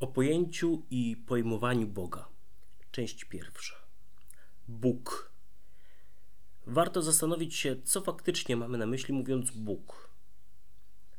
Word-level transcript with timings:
O 0.00 0.06
pojęciu 0.06 0.82
i 0.90 1.16
pojmowaniu 1.16 1.86
Boga. 1.86 2.28
Część 2.90 3.24
pierwsza. 3.24 3.74
Bóg. 4.68 5.32
Warto 6.66 7.02
zastanowić 7.02 7.54
się, 7.56 7.76
co 7.84 8.00
faktycznie 8.00 8.56
mamy 8.56 8.78
na 8.78 8.86
myśli 8.86 9.14
mówiąc 9.14 9.50
Bóg. 9.50 10.10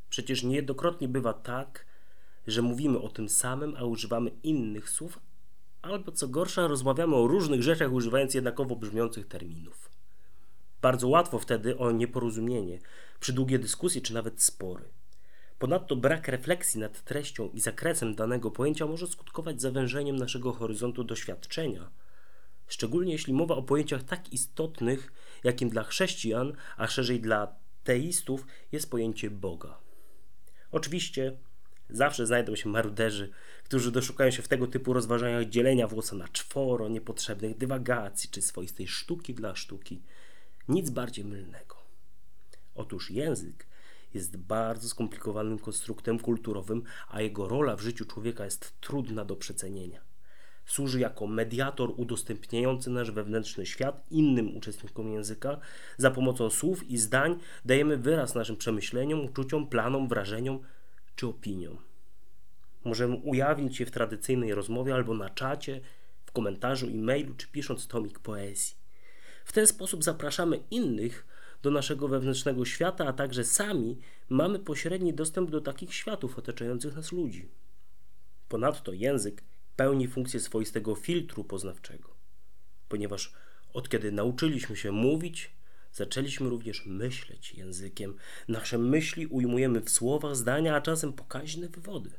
Przecież 0.09 0.43
niejednokrotnie 0.43 1.07
bywa 1.07 1.33
tak, 1.33 1.85
że 2.47 2.61
mówimy 2.61 3.01
o 3.01 3.09
tym 3.09 3.29
samym, 3.29 3.75
a 3.75 3.83
używamy 3.83 4.31
innych 4.43 4.89
słów, 4.89 5.19
albo 5.81 6.11
co 6.11 6.27
gorsza, 6.27 6.67
rozmawiamy 6.67 7.15
o 7.15 7.27
różnych 7.27 7.63
rzeczach, 7.63 7.91
używając 7.91 8.33
jednakowo 8.33 8.75
brzmiących 8.75 9.27
terminów. 9.27 9.89
Bardzo 10.81 11.07
łatwo 11.07 11.39
wtedy 11.39 11.77
o 11.77 11.91
nieporozumienie, 11.91 12.79
przy 13.19 13.33
długie 13.33 13.59
dyskusje 13.59 14.01
czy 14.01 14.13
nawet 14.13 14.43
spory. 14.43 14.89
Ponadto 15.59 15.95
brak 15.95 16.27
refleksji 16.27 16.79
nad 16.79 17.03
treścią 17.03 17.49
i 17.49 17.59
zakresem 17.59 18.15
danego 18.15 18.51
pojęcia 18.51 18.85
może 18.85 19.07
skutkować 19.07 19.61
zawężeniem 19.61 20.15
naszego 20.15 20.53
horyzontu 20.53 21.03
doświadczenia, 21.03 21.89
szczególnie 22.67 23.11
jeśli 23.11 23.33
mowa 23.33 23.55
o 23.55 23.63
pojęciach 23.63 24.03
tak 24.03 24.33
istotnych, 24.33 25.13
jakim 25.43 25.69
dla 25.69 25.83
chrześcijan, 25.83 26.53
a 26.77 26.87
szerzej 26.87 27.19
dla 27.19 27.55
teistów 27.83 28.45
jest 28.71 28.89
pojęcie 28.91 29.29
Boga. 29.29 29.77
Oczywiście 30.71 31.37
zawsze 31.89 32.25
znajdą 32.27 32.55
się 32.55 32.69
maruderzy, 32.69 33.29
którzy 33.63 33.91
doszukają 33.91 34.31
się 34.31 34.41
w 34.41 34.47
tego 34.47 34.67
typu 34.67 34.93
rozważaniach 34.93 35.49
dzielenia 35.49 35.87
włosa 35.87 36.15
na 36.15 36.27
czworo, 36.27 36.89
niepotrzebnych 36.89 37.57
dywagacji 37.57 38.29
czy 38.29 38.41
swoistej 38.41 38.87
sztuki 38.87 39.33
dla 39.33 39.55
sztuki. 39.55 40.01
Nic 40.67 40.89
bardziej 40.89 41.25
mylnego. 41.25 41.75
Otóż 42.75 43.11
język 43.11 43.68
jest 44.13 44.37
bardzo 44.37 44.89
skomplikowanym 44.89 45.59
konstruktem 45.59 46.19
kulturowym, 46.19 46.83
a 47.09 47.21
jego 47.21 47.47
rola 47.47 47.75
w 47.75 47.81
życiu 47.81 48.05
człowieka 48.05 48.45
jest 48.45 48.81
trudna 48.81 49.25
do 49.25 49.35
przecenienia. 49.35 50.01
Służy 50.65 50.99
jako 50.99 51.27
mediator 51.27 51.93
udostępniający 51.97 52.89
nasz 52.89 53.11
wewnętrzny 53.11 53.65
świat 53.65 54.05
innym 54.11 54.57
uczestnikom 54.57 55.11
języka. 55.11 55.59
Za 55.97 56.11
pomocą 56.11 56.49
słów 56.49 56.83
i 56.83 56.97
zdań 56.97 57.39
dajemy 57.65 57.97
wyraz 57.97 58.35
naszym 58.35 58.57
przemyśleniom, 58.57 59.25
uczuciom, 59.25 59.67
planom, 59.67 60.07
wrażeniom 60.07 60.59
czy 61.15 61.27
opiniom. 61.27 61.77
Możemy 62.85 63.15
ujawnić 63.15 63.79
je 63.79 63.85
w 63.85 63.91
tradycyjnej 63.91 64.53
rozmowie 64.53 64.93
albo 64.93 65.13
na 65.13 65.29
czacie, 65.29 65.81
w 66.25 66.31
komentarzu, 66.31 66.87
e-mailu 66.87 67.33
czy 67.33 67.47
pisząc 67.47 67.87
tomik 67.87 68.19
poezji. 68.19 68.75
W 69.45 69.51
ten 69.51 69.67
sposób 69.67 70.03
zapraszamy 70.03 70.59
innych 70.71 71.27
do 71.61 71.71
naszego 71.71 72.07
wewnętrznego 72.07 72.65
świata, 72.65 73.07
a 73.07 73.13
także 73.13 73.43
sami 73.43 73.97
mamy 74.29 74.59
pośredni 74.59 75.13
dostęp 75.13 75.49
do 75.51 75.61
takich 75.61 75.93
światów 75.93 76.39
otaczających 76.39 76.95
nas 76.95 77.11
ludzi. 77.11 77.49
Ponadto 78.49 78.93
język 78.93 79.43
pełni 79.75 80.07
funkcję 80.07 80.39
swoistego 80.39 80.95
filtru 80.95 81.43
poznawczego, 81.43 82.09
ponieważ 82.89 83.33
od 83.73 83.89
kiedy 83.89 84.11
nauczyliśmy 84.11 84.75
się 84.75 84.91
mówić, 84.91 85.51
zaczęliśmy 85.93 86.49
również 86.49 86.85
myśleć 86.85 87.53
językiem. 87.53 88.15
Nasze 88.47 88.77
myśli 88.77 89.27
ujmujemy 89.27 89.81
w 89.81 89.89
słowach, 89.89 90.35
zdania, 90.35 90.75
a 90.75 90.81
czasem 90.81 91.13
pokaźne 91.13 91.69
wywody. 91.69 92.11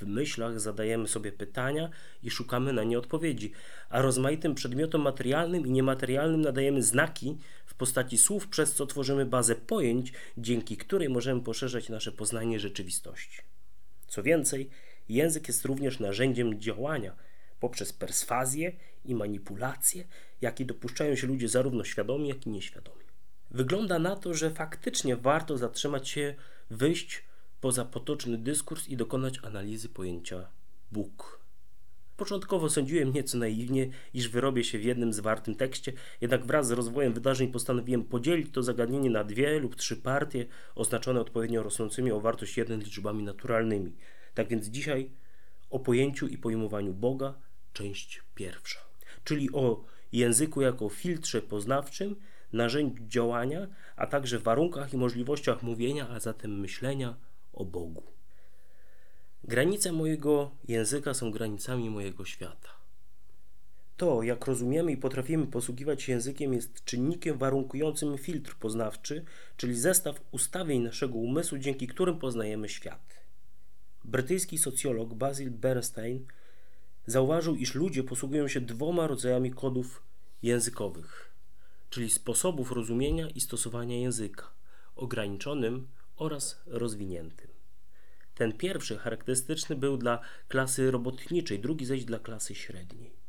W 0.00 0.06
myślach 0.06 0.60
zadajemy 0.60 1.08
sobie 1.08 1.32
pytania 1.32 1.90
i 2.22 2.30
szukamy 2.30 2.72
na 2.72 2.84
nie 2.84 2.98
odpowiedzi, 2.98 3.52
a 3.88 4.02
rozmaitym 4.02 4.54
przedmiotom 4.54 5.02
materialnym 5.02 5.66
i 5.66 5.70
niematerialnym 5.70 6.40
nadajemy 6.40 6.82
znaki 6.82 7.38
w 7.66 7.74
postaci 7.74 8.18
słów, 8.18 8.48
przez 8.48 8.74
co 8.74 8.86
tworzymy 8.86 9.26
bazę 9.26 9.56
pojęć, 9.56 10.12
dzięki 10.38 10.76
której 10.76 11.08
możemy 11.08 11.40
poszerzać 11.40 11.88
nasze 11.88 12.12
poznanie 12.12 12.60
rzeczywistości. 12.60 13.42
Co 14.06 14.22
więcej, 14.22 14.70
język 15.08 15.48
jest 15.48 15.64
również 15.64 16.00
narzędziem 16.00 16.60
działania 16.60 17.16
poprzez 17.60 17.92
perswazję 17.92 18.72
i 19.04 19.14
manipulację, 19.14 20.04
jakie 20.40 20.64
dopuszczają 20.64 21.16
się 21.16 21.26
ludzie 21.26 21.48
zarówno 21.48 21.84
świadomi, 21.84 22.28
jak 22.28 22.46
i 22.46 22.50
nieświadomi. 22.50 23.04
Wygląda 23.50 23.98
na 23.98 24.16
to, 24.16 24.34
że 24.34 24.50
faktycznie 24.50 25.16
warto 25.16 25.58
zatrzymać 25.58 26.08
się, 26.08 26.34
wyjść 26.70 27.22
poza 27.60 27.84
potoczny 27.84 28.38
dyskurs 28.38 28.88
i 28.88 28.96
dokonać 28.96 29.38
analizy 29.42 29.88
pojęcia 29.88 30.46
Bóg. 30.92 31.40
Początkowo 32.16 32.70
sądziłem 32.70 33.12
nieco 33.12 33.38
naiwnie, 33.38 33.90
iż 34.14 34.28
wyrobię 34.28 34.64
się 34.64 34.78
w 34.78 34.84
jednym 34.84 35.12
zwartym 35.12 35.54
tekście, 35.54 35.92
jednak 36.20 36.46
wraz 36.46 36.66
z 36.66 36.70
rozwojem 36.70 37.14
wydarzeń 37.14 37.52
postanowiłem 37.52 38.04
podzielić 38.04 38.52
to 38.52 38.62
zagadnienie 38.62 39.10
na 39.10 39.24
dwie 39.24 39.58
lub 39.58 39.76
trzy 39.76 39.96
partie, 39.96 40.46
oznaczone 40.74 41.20
odpowiednio 41.20 41.62
rosnącymi 41.62 42.12
o 42.12 42.20
wartość 42.20 42.56
jeden 42.56 42.80
liczbami 42.80 43.22
naturalnymi. 43.22 43.92
Tak 44.34 44.48
więc 44.48 44.66
dzisiaj 44.66 45.10
o 45.70 45.78
pojęciu 45.78 46.26
i 46.26 46.38
pojmowaniu 46.38 46.92
Boga, 46.94 47.34
część 47.72 48.22
pierwsza, 48.34 48.80
czyli 49.24 49.52
o 49.52 49.84
języku 50.12 50.60
jako 50.60 50.88
filtrze 50.88 51.42
poznawczym, 51.42 52.16
narzędziu 52.52 53.04
działania, 53.06 53.66
a 53.96 54.06
także 54.06 54.38
warunkach 54.38 54.94
i 54.94 54.96
możliwościach 54.96 55.62
mówienia, 55.62 56.08
a 56.08 56.20
zatem 56.20 56.60
myślenia 56.60 57.16
o 57.52 57.64
Bogu. 57.64 58.02
Granice 59.44 59.92
mojego 59.92 60.50
języka 60.68 61.14
są 61.14 61.30
granicami 61.30 61.90
mojego 61.90 62.24
świata. 62.24 62.68
To, 63.96 64.22
jak 64.22 64.46
rozumiemy 64.46 64.92
i 64.92 64.96
potrafimy 64.96 65.46
posługiwać 65.46 66.02
się 66.02 66.12
językiem, 66.12 66.54
jest 66.54 66.84
czynnikiem 66.84 67.38
warunkującym 67.38 68.18
filtr 68.18 68.56
poznawczy, 68.56 69.24
czyli 69.56 69.74
zestaw 69.74 70.20
ustawień 70.30 70.82
naszego 70.82 71.14
umysłu, 71.14 71.58
dzięki 71.58 71.86
którym 71.86 72.18
poznajemy 72.18 72.68
świat. 72.68 73.14
Brytyjski 74.04 74.58
socjolog 74.58 75.14
Basil 75.14 75.50
Bernstein 75.50 76.26
zauważył, 77.06 77.56
iż 77.56 77.74
ludzie 77.74 78.04
posługują 78.04 78.48
się 78.48 78.60
dwoma 78.60 79.06
rodzajami 79.06 79.50
kodów 79.50 80.02
językowych, 80.42 81.34
czyli 81.90 82.10
sposobów 82.10 82.72
rozumienia 82.72 83.28
i 83.28 83.40
stosowania 83.40 83.98
języka 83.98 84.50
ograniczonym 84.96 85.88
oraz 86.20 86.62
rozwiniętym. 86.66 87.48
Ten 88.34 88.52
pierwszy 88.52 88.98
charakterystyczny 88.98 89.76
był 89.76 89.96
dla 89.96 90.20
klasy 90.48 90.90
robotniczej, 90.90 91.58
drugi 91.58 91.86
zaś 91.86 92.04
dla 92.04 92.18
klasy 92.18 92.54
średniej. 92.54 93.20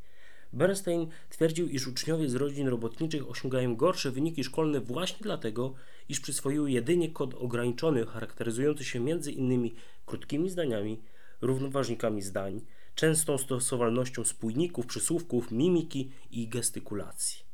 Bernstein 0.52 1.06
twierdził, 1.30 1.68
iż 1.68 1.86
uczniowie 1.86 2.28
z 2.28 2.34
rodzin 2.34 2.68
robotniczych 2.68 3.30
osiągają 3.30 3.76
gorsze 3.76 4.10
wyniki 4.10 4.44
szkolne 4.44 4.80
właśnie 4.80 5.18
dlatego, 5.20 5.74
iż 6.08 6.20
przyswoiły 6.20 6.70
jedynie 6.70 7.10
kod 7.10 7.34
ograniczony, 7.34 8.06
charakteryzujący 8.06 8.84
się 8.84 9.00
między 9.00 9.32
innymi 9.32 9.74
krótkimi 10.06 10.50
zdaniami, 10.50 11.02
równoważnikami 11.40 12.22
zdań, 12.22 12.60
częstą 12.94 13.38
stosowalnością 13.38 14.24
spójników, 14.24 14.86
przysłówków, 14.86 15.50
mimiki 15.50 16.10
i 16.30 16.48
gestykulacji. 16.48 17.51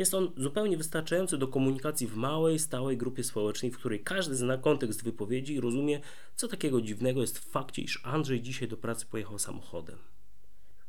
Jest 0.00 0.14
on 0.14 0.32
zupełnie 0.36 0.76
wystarczający 0.76 1.38
do 1.38 1.48
komunikacji 1.48 2.06
w 2.06 2.16
małej, 2.16 2.58
stałej 2.58 2.96
grupie 2.96 3.24
społecznej, 3.24 3.70
w 3.70 3.78
której 3.78 4.00
każdy 4.00 4.36
zna 4.36 4.58
kontekst 4.58 5.04
wypowiedzi 5.04 5.54
i 5.54 5.60
rozumie, 5.60 6.00
co 6.36 6.48
takiego 6.48 6.80
dziwnego 6.80 7.20
jest 7.20 7.38
w 7.38 7.50
fakcie, 7.50 7.82
iż 7.82 8.00
Andrzej 8.04 8.42
dzisiaj 8.42 8.68
do 8.68 8.76
pracy 8.76 9.06
pojechał 9.06 9.38
samochodem. 9.38 9.98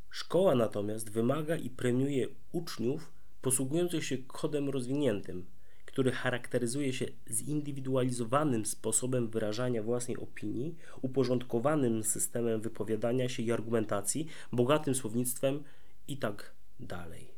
Szkoła 0.10 0.56
natomiast 0.56 1.10
wymaga 1.10 1.56
i 1.56 1.70
premiuje 1.70 2.28
uczniów 2.52 3.12
posługujących 3.42 4.06
się 4.06 4.18
kodem 4.18 4.70
rozwiniętym, 4.70 5.46
który 5.86 6.12
charakteryzuje 6.12 6.94
się 6.94 7.06
zindywidualizowanym 7.30 8.66
sposobem 8.66 9.28
wyrażania 9.28 9.84
własnej 9.84 10.18
opinii, 10.18 10.76
uporządkowanym 11.02 12.04
systemem 12.04 12.62
wypowiadania 12.62 13.30
się 13.30 13.44
i 13.44 13.52
argumentacji, 13.52 14.28
bogatym 14.52 14.96
słownictwem 14.96 15.64
itd. 16.08 16.44
Tak 16.88 17.31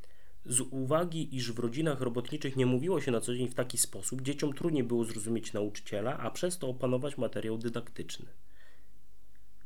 z 0.45 0.61
uwagi, 0.61 1.35
iż 1.35 1.51
w 1.51 1.59
rodzinach 1.59 2.01
robotniczych 2.01 2.55
nie 2.55 2.65
mówiło 2.65 3.01
się 3.01 3.11
na 3.11 3.21
co 3.21 3.35
dzień 3.35 3.47
w 3.47 3.55
taki 3.55 3.77
sposób, 3.77 4.21
dzieciom 4.21 4.53
trudniej 4.53 4.83
było 4.83 5.05
zrozumieć 5.05 5.53
nauczyciela, 5.53 6.17
a 6.17 6.31
przez 6.31 6.57
to 6.57 6.67
opanować 6.67 7.17
materiał 7.17 7.57
dydaktyczny. 7.57 8.25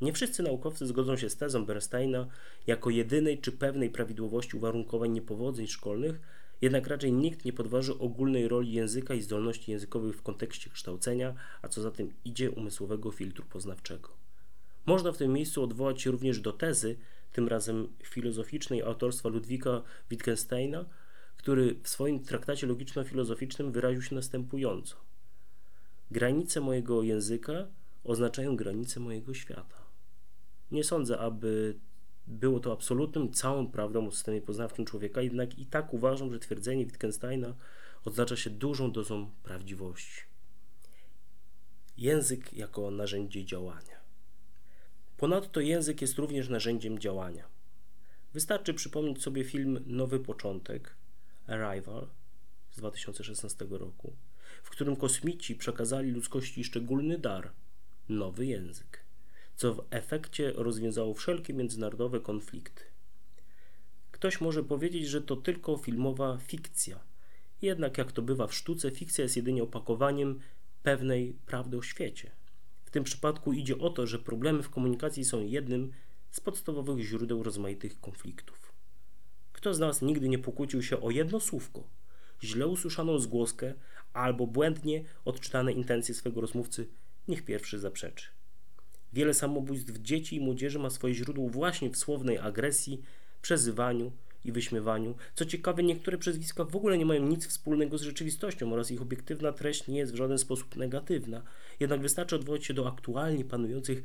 Nie 0.02 0.14
wszyscy 0.14 0.44
naukowcy 0.44 0.88
zgodzą 0.88 1.18
się 1.18 1.30
z 1.30 1.38
tezą 1.38 1.66
Bernsteina 1.66 2.28
jako 2.68 2.90
jedynej 2.90 3.38
czy 3.38 3.52
pewnej 3.52 3.90
prawidłowości 3.90 4.58
uwarunkowań 4.58 5.12
niepowodzeń 5.12 5.68
szkolnych, 5.68 6.20
jednak 6.62 6.88
raczej 6.88 7.14
nikt 7.14 7.46
nie 7.46 7.54
podważy 7.54 7.98
ogólnej 7.98 8.48
roli 8.48 8.74
języka 8.74 9.14
i 9.14 9.22
zdolności 9.22 9.72
językowych 9.72 10.16
w 10.18 10.22
kontekście 10.22 10.70
kształcenia, 10.70 11.36
a 11.62 11.68
co 11.68 11.82
za 11.82 11.92
tym 11.92 12.14
idzie 12.26 12.52
umysłowego 12.52 13.12
filtru 13.12 13.46
poznawczego. 13.50 14.10
Można 14.86 15.12
w 15.12 15.18
tym 15.18 15.34
miejscu 15.34 15.64
odwołać 15.64 16.02
się 16.02 16.12
również 16.12 16.40
do 16.40 16.54
tezy, 16.54 16.98
tym 17.32 17.48
razem 17.48 17.88
filozoficznej 18.04 18.82
autorstwa 18.82 19.30
Ludwika 19.30 19.82
Wittgensteina, 20.10 20.86
który 21.38 21.80
w 21.84 21.90
swoim 21.90 22.24
traktacie 22.24 22.68
logiczno-filozoficznym 22.68 23.72
wyraził 23.72 24.02
się 24.02 24.16
następująco. 24.16 24.96
Granice 26.12 26.62
mojego 26.62 27.04
języka 27.04 27.68
oznaczają 28.04 28.56
granice 28.56 29.00
mojego 29.00 29.34
świata. 29.34 29.78
Nie 30.72 30.84
sądzę, 30.84 31.20
aby 31.20 31.80
było 32.28 32.60
to 32.60 32.72
absolutnym 32.72 33.34
całą 33.34 33.72
prawdą 33.72 34.08
o 34.08 34.12
systemie 34.12 34.42
poznawczym 34.42 34.86
człowieka, 34.86 35.22
jednak 35.22 35.60
i 35.60 35.66
tak 35.66 35.94
uważam, 35.94 36.34
że 36.34 36.40
twierdzenie 36.40 36.86
Wittgensteina 36.86 37.56
oznacza 38.06 38.36
się 38.36 38.50
dużą 38.50 38.92
dozą 38.92 39.32
prawdziwości. 39.44 40.22
Język 41.98 42.54
jako 42.54 42.92
narzędzie 42.92 43.46
działania. 43.46 43.97
Ponadto 45.18 45.62
język 45.62 46.02
jest 46.02 46.18
również 46.18 46.50
narzędziem 46.50 47.00
działania. 47.00 47.48
Wystarczy 48.34 48.74
przypomnieć 48.74 49.22
sobie 49.22 49.44
film 49.44 49.84
Nowy 49.86 50.20
Początek, 50.20 50.96
Arrival 51.48 52.08
z 52.72 52.78
2016 52.78 53.66
roku, 53.70 54.14
w 54.64 54.70
którym 54.70 54.96
kosmici 54.96 55.56
przekazali 55.56 56.12
ludzkości 56.12 56.64
szczególny 56.64 57.18
dar 57.18 57.52
nowy 58.10 58.46
język, 58.46 59.04
co 59.56 59.74
w 59.74 59.88
efekcie 59.90 60.52
rozwiązało 60.56 61.14
wszelkie 61.14 61.54
międzynarodowe 61.54 62.20
konflikty. 62.20 62.84
Ktoś 64.12 64.42
może 64.42 64.64
powiedzieć, 64.64 65.08
że 65.08 65.22
to 65.22 65.36
tylko 65.36 65.78
filmowa 65.78 66.38
fikcja. 66.38 67.00
Jednak, 67.62 67.98
jak 67.98 68.12
to 68.12 68.22
bywa 68.22 68.48
w 68.48 68.56
sztuce, 68.56 68.92
fikcja 68.92 69.24
jest 69.24 69.38
jedynie 69.38 69.64
opakowaniem 69.64 70.40
pewnej 70.84 71.34
prawdy 71.46 71.78
o 71.78 71.82
świecie. 71.82 72.37
Tym 72.98 73.04
przypadku 73.04 73.54
idzie 73.54 73.78
o 73.78 73.90
to, 73.90 74.08
że 74.08 74.20
problemy 74.20 74.64
w 74.64 74.70
komunikacji 74.70 75.26
są 75.26 75.46
jednym 75.46 75.92
z 76.32 76.40
podstawowych 76.40 77.06
źródeł 77.06 77.44
rozmaitych 77.44 78.00
konfliktów. 78.00 78.74
Kto 79.54 79.74
z 79.74 79.80
nas 79.80 80.02
nigdy 80.02 80.30
nie 80.30 80.40
pokłócił 80.40 80.84
się 80.84 81.02
o 81.02 81.12
jedno 81.12 81.40
słówko, 81.40 81.84
źle 82.44 82.68
usłyszaną 82.68 83.20
zgłoskę 83.20 83.74
albo 84.14 84.48
błędnie 84.48 85.04
odczytane 85.26 85.74
intencje 85.74 86.16
swego 86.16 86.42
rozmówcy, 86.42 86.88
niech 87.28 87.46
pierwszy 87.46 87.80
zaprzeczy. 87.80 88.28
Wiele 89.14 89.34
samobójstw 89.34 89.98
dzieci 90.02 90.36
i 90.36 90.40
młodzieży 90.40 90.80
ma 90.80 90.90
swoje 90.90 91.14
źródło 91.14 91.50
właśnie 91.50 91.90
w 91.90 91.98
słownej 91.98 92.38
agresji, 92.38 93.02
przezywaniu 93.42 94.12
i 94.48 94.52
wyśmiewaniu. 94.52 95.16
Co 95.36 95.46
ciekawe, 95.46 95.84
niektóre 95.84 96.18
przezwiska 96.18 96.66
w 96.66 96.76
ogóle 96.76 96.98
nie 96.98 97.06
mają 97.06 97.28
nic 97.28 97.48
wspólnego 97.48 97.98
z 97.98 98.02
rzeczywistością 98.02 98.74
oraz 98.74 98.92
ich 98.92 99.02
obiektywna 99.02 99.52
treść 99.52 99.88
nie 99.88 100.00
jest 100.00 100.14
w 100.14 100.16
żaden 100.16 100.38
sposób 100.38 100.76
negatywna. 100.76 101.42
Jednak 101.80 102.02
wystarczy 102.02 102.36
odwołać 102.36 102.66
się 102.66 102.74
do 102.74 102.88
aktualnie 102.88 103.46
panujących, 103.46 104.04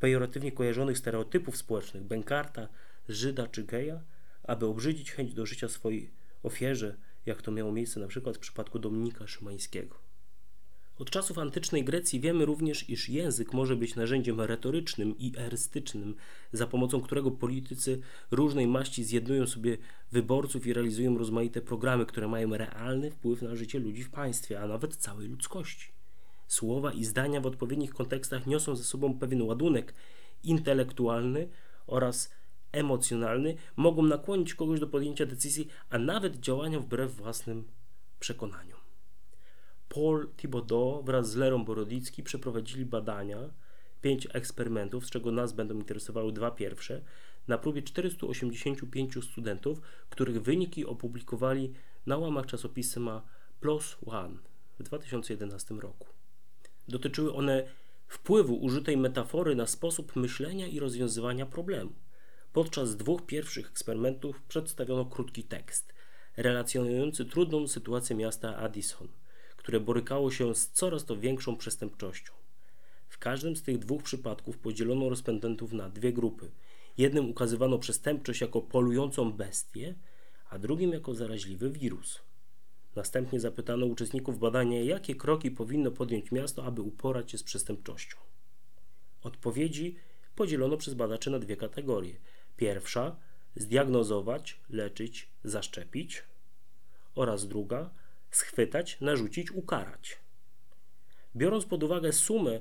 pejoratywnie 0.00 0.52
kojarzonych 0.52 0.98
stereotypów 0.98 1.56
społecznych 1.56 2.02
Benkarta, 2.02 2.68
Żyda 3.08 3.46
czy 3.46 3.64
geja, 3.64 4.00
aby 4.42 4.66
obrzydzić 4.66 5.12
chęć 5.12 5.34
do 5.34 5.46
życia 5.46 5.68
swojej 5.68 6.10
ofierze, 6.42 6.96
jak 7.26 7.42
to 7.42 7.52
miało 7.52 7.72
miejsce 7.72 8.00
na 8.00 8.06
przykład 8.06 8.36
w 8.36 8.40
przypadku 8.40 8.78
Dominika 8.78 9.26
Szymańskiego. 9.26 10.03
Od 10.98 11.10
czasów 11.10 11.38
antycznej 11.38 11.84
Grecji 11.84 12.20
wiemy 12.20 12.44
również, 12.44 12.90
iż 12.90 13.08
język 13.08 13.52
może 13.52 13.76
być 13.76 13.94
narzędziem 13.94 14.40
retorycznym 14.40 15.18
i 15.18 15.32
erystycznym, 15.36 16.14
za 16.52 16.66
pomocą 16.66 17.00
którego 17.00 17.30
politycy 17.30 18.00
różnej 18.30 18.66
maści 18.66 19.04
zjednują 19.04 19.46
sobie 19.46 19.78
wyborców 20.12 20.66
i 20.66 20.72
realizują 20.72 21.18
rozmaite 21.18 21.60
programy, 21.60 22.06
które 22.06 22.28
mają 22.28 22.56
realny 22.56 23.10
wpływ 23.10 23.42
na 23.42 23.56
życie 23.56 23.78
ludzi 23.78 24.02
w 24.02 24.10
państwie, 24.10 24.60
a 24.60 24.66
nawet 24.66 24.96
całej 24.96 25.28
ludzkości. 25.28 25.88
Słowa 26.48 26.92
i 26.92 27.04
zdania 27.04 27.40
w 27.40 27.46
odpowiednich 27.46 27.94
kontekstach 27.94 28.46
niosą 28.46 28.76
ze 28.76 28.84
sobą 28.84 29.18
pewien 29.18 29.42
ładunek 29.42 29.94
intelektualny 30.42 31.48
oraz 31.86 32.30
emocjonalny, 32.72 33.56
mogą 33.76 34.02
nakłonić 34.02 34.54
kogoś 34.54 34.80
do 34.80 34.86
podjęcia 34.86 35.26
decyzji, 35.26 35.68
a 35.90 35.98
nawet 35.98 36.40
działania 36.40 36.80
wbrew 36.80 37.16
własnym 37.16 37.64
przekonaniom. 38.20 38.73
Paul 39.94 40.28
Thibodeau 40.36 41.02
wraz 41.02 41.30
z 41.30 41.36
Lerą 41.36 41.64
Borodicki 41.64 42.22
przeprowadzili 42.22 42.86
badania, 42.86 43.38
pięć 44.02 44.28
eksperymentów, 44.32 45.06
z 45.06 45.10
czego 45.10 45.32
nas 45.32 45.52
będą 45.52 45.74
interesowały 45.74 46.32
dwa 46.32 46.50
pierwsze, 46.50 47.02
na 47.48 47.58
próbie 47.58 47.82
485 47.82 49.24
studentów, 49.24 49.80
których 50.10 50.42
wyniki 50.42 50.86
opublikowali 50.86 51.72
na 52.06 52.16
łamach 52.16 52.46
czasopisma 52.46 53.22
PLOS 53.60 53.96
ONE 54.06 54.38
w 54.78 54.82
2011 54.82 55.74
roku. 55.74 56.08
Dotyczyły 56.88 57.34
one 57.34 57.68
wpływu 58.08 58.56
użytej 58.56 58.96
metafory 58.96 59.54
na 59.54 59.66
sposób 59.66 60.16
myślenia 60.16 60.66
i 60.66 60.78
rozwiązywania 60.78 61.46
problemu. 61.46 61.92
Podczas 62.52 62.96
dwóch 62.96 63.26
pierwszych 63.26 63.68
eksperymentów 63.68 64.42
przedstawiono 64.42 65.04
krótki 65.04 65.44
tekst 65.44 65.94
relacjonujący 66.36 67.24
trudną 67.24 67.68
sytuację 67.68 68.16
miasta 68.16 68.56
Addison– 68.56 69.08
które 69.64 69.80
borykało 69.80 70.30
się 70.30 70.54
z 70.54 70.70
coraz 70.70 71.04
to 71.04 71.16
większą 71.16 71.56
przestępczością. 71.56 72.32
W 73.08 73.18
każdym 73.18 73.56
z 73.56 73.62
tych 73.62 73.78
dwóch 73.78 74.02
przypadków 74.02 74.58
podzielono 74.58 75.08
respondentów 75.08 75.72
na 75.72 75.90
dwie 75.90 76.12
grupy. 76.12 76.50
Jednym 76.98 77.30
ukazywano 77.30 77.78
przestępczość 77.78 78.40
jako 78.40 78.62
polującą 78.62 79.32
bestię, 79.32 79.94
a 80.50 80.58
drugim 80.58 80.92
jako 80.92 81.14
zaraźliwy 81.14 81.70
wirus. 81.70 82.20
Następnie 82.96 83.40
zapytano 83.40 83.86
uczestników 83.86 84.38
badania, 84.38 84.82
jakie 84.82 85.14
kroki 85.14 85.50
powinno 85.50 85.90
podjąć 85.90 86.32
miasto, 86.32 86.64
aby 86.64 86.82
uporać 86.82 87.30
się 87.30 87.38
z 87.38 87.42
przestępczością. 87.42 88.16
Odpowiedzi 89.22 89.96
podzielono 90.36 90.76
przez 90.76 90.94
badaczy 90.94 91.30
na 91.30 91.38
dwie 91.38 91.56
kategorie. 91.56 92.16
Pierwsza 92.56 93.16
zdiagnozować, 93.56 94.60
leczyć, 94.70 95.28
zaszczepić 95.44 96.22
oraz 97.14 97.48
druga 97.48 98.03
schwytać, 98.36 99.00
narzucić, 99.00 99.50
ukarać. 99.52 100.18
Biorąc 101.36 101.64
pod 101.64 101.82
uwagę 101.82 102.12
sumę 102.12 102.60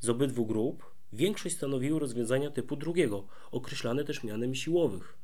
z 0.00 0.08
obydwu 0.08 0.46
grup, 0.46 0.94
większość 1.12 1.56
stanowiły 1.56 2.00
rozwiązania 2.00 2.50
typu 2.50 2.76
drugiego, 2.76 3.26
określane 3.50 4.04
też 4.04 4.24
mianem 4.24 4.54
siłowych, 4.54 5.18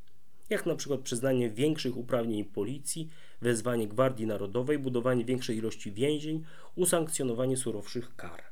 jak 0.51 0.67
na 0.67 0.77
przykład 0.77 1.01
przyznanie 1.01 1.51
większych 1.51 1.97
uprawnień 1.97 2.45
policji, 2.45 3.09
wezwanie 3.41 3.89
Gwardii 3.89 4.27
Narodowej, 4.27 4.79
budowanie 4.79 5.25
większej 5.25 5.57
ilości 5.57 5.93
więzień, 5.93 6.45
usankcjonowanie 6.75 7.57
surowszych 7.57 8.17
kar. 8.17 8.43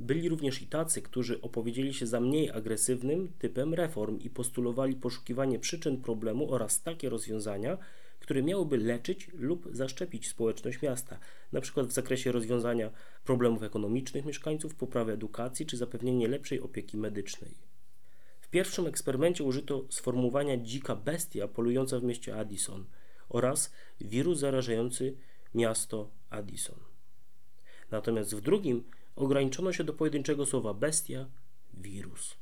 Byli 0.00 0.28
również 0.28 0.62
i 0.62 0.66
tacy, 0.66 1.02
którzy 1.02 1.40
opowiedzieli 1.40 1.94
się 1.94 2.06
za 2.06 2.20
mniej 2.20 2.50
agresywnym 2.50 3.32
typem 3.38 3.74
reform 3.74 4.18
i 4.18 4.30
postulowali 4.30 4.96
poszukiwanie 4.96 5.58
przyczyn 5.58 6.02
problemu 6.02 6.52
oraz 6.52 6.82
takie 6.82 7.08
rozwiązania, 7.08 7.78
które 8.22 8.42
miałyby 8.42 8.76
leczyć 8.76 9.28
lub 9.34 9.68
zaszczepić 9.72 10.28
społeczność 10.28 10.82
miasta, 10.82 11.18
np. 11.52 11.84
w 11.84 11.92
zakresie 11.92 12.32
rozwiązania 12.32 12.90
problemów 13.24 13.62
ekonomicznych 13.62 14.24
mieszkańców, 14.24 14.74
poprawy 14.74 15.12
edukacji 15.12 15.66
czy 15.66 15.76
zapewnienie 15.76 16.28
lepszej 16.28 16.60
opieki 16.60 16.96
medycznej. 16.96 17.54
W 18.40 18.48
pierwszym 18.48 18.86
eksperymencie 18.86 19.44
użyto 19.44 19.84
sformułowania 19.90 20.56
dzika 20.56 20.96
bestia 20.96 21.48
polująca 21.48 22.00
w 22.00 22.02
mieście 22.02 22.36
Addison 22.36 22.84
oraz 23.28 23.72
wirus 24.00 24.38
zarażający 24.38 25.16
miasto 25.54 26.10
Addison. 26.30 26.78
Natomiast 27.90 28.34
w 28.34 28.40
drugim 28.40 28.84
ograniczono 29.16 29.72
się 29.72 29.84
do 29.84 29.92
pojedynczego 29.92 30.46
słowa 30.46 30.74
bestia, 30.74 31.26
wirus. 31.74 32.41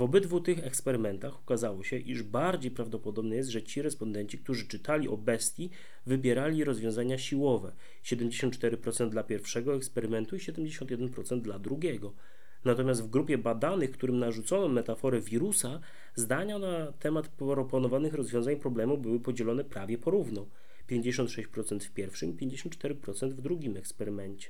W 0.00 0.02
obydwu 0.02 0.40
tych 0.40 0.66
eksperymentach 0.66 1.34
okazało 1.34 1.84
się, 1.84 1.98
iż 1.98 2.22
bardziej 2.22 2.70
prawdopodobne 2.70 3.36
jest, 3.36 3.50
że 3.50 3.62
ci 3.62 3.82
respondenci, 3.82 4.38
którzy 4.38 4.68
czytali 4.68 5.08
o 5.08 5.16
bestii, 5.16 5.70
wybierali 6.06 6.64
rozwiązania 6.64 7.18
siłowe 7.18 7.72
74% 8.04 9.08
dla 9.08 9.22
pierwszego 9.22 9.74
eksperymentu 9.76 10.36
i 10.36 10.38
71% 10.38 11.40
dla 11.40 11.58
drugiego. 11.58 12.14
Natomiast 12.64 13.02
w 13.02 13.10
grupie 13.10 13.38
badanych, 13.38 13.90
którym 13.90 14.18
narzucono 14.18 14.68
metaforę 14.68 15.20
wirusa, 15.20 15.80
zdania 16.14 16.58
na 16.58 16.92
temat 16.92 17.28
proponowanych 17.28 18.14
rozwiązań 18.14 18.56
problemu 18.56 18.98
były 18.98 19.20
podzielone 19.20 19.64
prawie 19.64 19.98
porówno 19.98 20.46
56% 20.90 21.80
w 21.80 21.90
pierwszym, 21.90 22.36
54% 22.36 23.30
w 23.30 23.40
drugim 23.40 23.76
eksperymencie. 23.76 24.48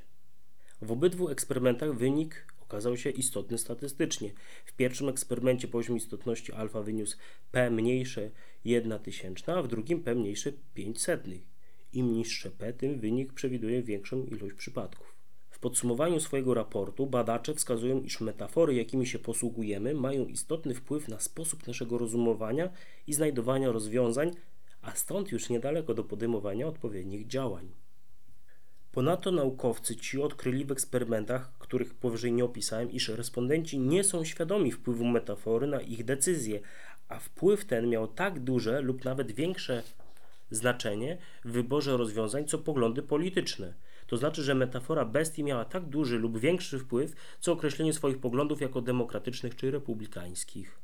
W 0.83 0.93
obydwu 0.93 1.29
eksperymentach 1.29 1.95
wynik 1.95 2.47
okazał 2.71 2.97
się 2.97 3.11
istotny 3.11 3.59
statystycznie. 3.59 4.31
W 4.65 4.73
pierwszym 4.73 5.09
eksperymencie 5.09 5.69
poziom 5.69 5.97
istotności 5.97 6.53
alfa 6.53 6.83
wyniósł 6.83 7.17
p 7.51 7.71
mniejsze 7.71 8.31
1 8.65 8.99
tysięczna, 8.99 9.57
a 9.57 9.63
w 9.63 9.69
drugim 9.69 10.03
p 10.03 10.15
mniejsze 10.15 10.53
5 10.75 11.01
setnych. 11.01 11.43
Im 11.93 12.13
niższe 12.13 12.51
p, 12.51 12.73
tym 12.73 13.01
wynik 13.01 13.33
przewiduje 13.33 13.83
większą 13.83 14.25
ilość 14.25 14.55
przypadków. 14.55 15.15
W 15.51 15.59
podsumowaniu 15.59 16.21
swojego 16.21 16.55
raportu 16.55 17.07
badacze 17.07 17.55
wskazują, 17.55 18.03
iż 18.03 18.21
metafory, 18.21 18.75
jakimi 18.75 19.07
się 19.07 19.19
posługujemy, 19.19 19.95
mają 19.95 20.27
istotny 20.27 20.75
wpływ 20.75 21.09
na 21.09 21.21
sposób 21.21 21.67
naszego 21.67 21.99
rozumowania 21.99 22.71
i 23.07 23.13
znajdowania 23.13 23.73
rozwiązań, 23.73 24.31
a 24.83 24.95
stąd 24.95 25.33
już 25.33 25.49
niedaleko 25.51 25.95
do 25.95 26.05
podejmowania 26.05 26.67
odpowiednich 26.67 27.27
działań. 27.27 27.71
Ponadto 28.93 29.31
naukowcy 29.31 29.97
ci 29.97 30.23
odkryli 30.23 30.65
w 30.65 30.73
eksperymentach, 30.73 31.53
których 31.59 31.95
powyżej 31.95 32.33
nie 32.33 32.45
opisałem, 32.45 32.91
iż 32.91 33.09
respondenci 33.09 33.79
nie 33.79 34.05
są 34.05 34.25
świadomi 34.25 34.73
wpływu 34.73 35.05
metafory 35.05 35.67
na 35.67 35.81
ich 35.81 36.05
decyzje, 36.05 36.61
a 37.09 37.19
wpływ 37.19 37.65
ten 37.65 37.89
miał 37.89 38.09
tak 38.09 38.41
duże 38.41 38.81
lub 38.81 39.05
nawet 39.05 39.33
większe 39.33 39.83
znaczenie 40.51 41.19
w 41.45 41.53
wyborze 41.53 41.97
rozwiązań, 41.97 42.45
co 42.45 42.59
poglądy 42.59 43.03
polityczne. 43.03 43.75
To 44.07 44.17
znaczy, 44.17 44.43
że 44.43 44.55
metafora 44.55 45.05
bestii 45.05 45.45
miała 45.45 45.65
tak 45.65 45.85
duży 45.85 46.19
lub 46.19 46.39
większy 46.39 46.79
wpływ, 46.79 47.13
co 47.41 47.53
określenie 47.53 47.93
swoich 47.93 48.19
poglądów 48.19 48.61
jako 48.61 48.81
demokratycznych 48.81 49.57
czy 49.57 49.71
republikańskich. 49.71 50.79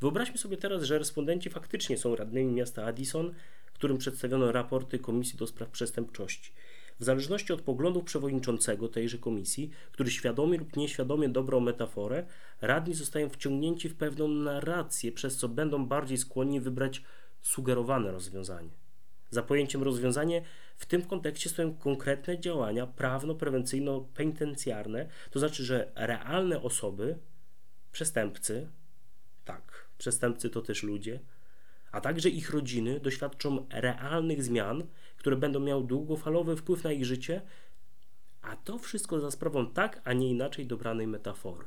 Wyobraźmy 0.00 0.38
sobie 0.38 0.56
teraz, 0.56 0.82
że 0.82 0.98
respondenci 0.98 1.50
faktycznie 1.50 1.98
są 1.98 2.16
radnymi 2.16 2.52
miasta 2.52 2.86
Addison, 2.86 3.34
którym 3.72 3.98
przedstawiono 3.98 4.52
raporty 4.52 4.98
Komisji 4.98 5.38
do 5.38 5.46
Spraw 5.46 5.70
Przestępczości. 5.70 6.52
W 7.00 7.04
zależności 7.04 7.52
od 7.52 7.62
poglądów 7.62 8.04
przewodniczącego 8.04 8.88
tejże 8.88 9.18
komisji, 9.18 9.70
który 9.92 10.10
świadomie 10.10 10.58
lub 10.58 10.76
nieświadomie 10.76 11.28
dobrał 11.28 11.60
metaforę, 11.60 12.26
radni 12.60 12.94
zostają 12.94 13.28
wciągnięci 13.28 13.88
w 13.88 13.96
pewną 13.96 14.28
narrację, 14.28 15.12
przez 15.12 15.36
co 15.36 15.48
będą 15.48 15.86
bardziej 15.86 16.18
skłonni 16.18 16.60
wybrać 16.60 17.02
sugerowane 17.40 18.12
rozwiązanie. 18.12 18.70
Za 19.30 19.42
pojęciem 19.42 19.82
rozwiązanie 19.82 20.42
w 20.76 20.86
tym 20.86 21.02
kontekście 21.02 21.50
stoją 21.50 21.74
konkretne 21.74 22.40
działania 22.40 22.86
prawno-prewencyjno-penitencjarne, 22.86 25.06
to 25.30 25.38
znaczy, 25.38 25.64
że 25.64 25.92
realne 25.94 26.62
osoby, 26.62 27.18
przestępcy, 27.92 28.68
tak, 29.44 29.88
przestępcy 29.98 30.50
to 30.50 30.62
też 30.62 30.82
ludzie, 30.82 31.20
a 31.92 32.00
także 32.00 32.28
ich 32.28 32.50
rodziny 32.50 33.00
doświadczą 33.00 33.66
realnych 33.70 34.44
zmian, 34.44 34.86
które 35.18 35.36
będą 35.36 35.60
miały 35.60 35.84
długofalowy 35.84 36.56
wpływ 36.56 36.84
na 36.84 36.92
ich 36.92 37.04
życie, 37.04 37.42
a 38.42 38.56
to 38.56 38.78
wszystko 38.78 39.20
za 39.20 39.30
sprawą 39.30 39.66
tak, 39.66 40.00
a 40.04 40.12
nie 40.12 40.30
inaczej 40.30 40.66
dobranej 40.66 41.06
metafory. 41.06 41.64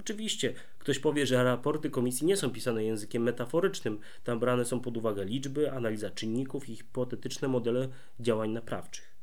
Oczywiście, 0.00 0.54
ktoś 0.78 0.98
powie, 0.98 1.26
że 1.26 1.44
raporty 1.44 1.90
komisji 1.90 2.26
nie 2.26 2.36
są 2.36 2.50
pisane 2.50 2.84
językiem 2.84 3.22
metaforycznym, 3.22 3.98
tam 4.24 4.38
brane 4.40 4.64
są 4.64 4.80
pod 4.80 4.96
uwagę 4.96 5.24
liczby, 5.24 5.72
analiza 5.72 6.10
czynników 6.10 6.68
i 6.68 6.76
hipotetyczne 6.76 7.48
modele 7.48 7.88
działań 8.20 8.50
naprawczych. 8.50 9.16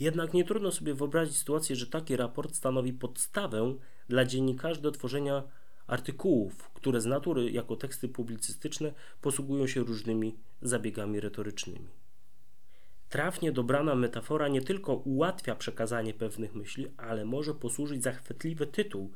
Jednak 0.00 0.34
nie 0.34 0.44
trudno 0.44 0.70
sobie 0.70 0.94
wyobrazić 0.94 1.36
sytuację, 1.36 1.76
że 1.76 1.86
taki 1.86 2.16
raport 2.16 2.54
stanowi 2.54 2.92
podstawę 2.92 3.74
dla 4.08 4.24
dziennikarzy 4.24 4.80
do 4.80 4.90
tworzenia 4.90 5.42
artykułów, 5.86 6.70
które 6.74 7.00
z 7.00 7.06
natury 7.06 7.50
jako 7.50 7.76
teksty 7.76 8.08
publicystyczne 8.08 8.92
posługują 9.20 9.66
się 9.66 9.80
różnymi 9.80 10.36
zabiegami 10.62 11.20
retorycznymi. 11.20 12.01
Trafnie 13.12 13.52
dobrana 13.52 13.94
metafora 13.94 14.48
nie 14.48 14.60
tylko 14.60 14.94
ułatwia 14.94 15.54
przekazanie 15.54 16.14
pewnych 16.14 16.54
myśli, 16.54 16.86
ale 16.96 17.24
może 17.24 17.54
posłużyć 17.54 18.02
za 18.02 18.12
chwytliwy 18.12 18.66
tytuł. 18.66 19.12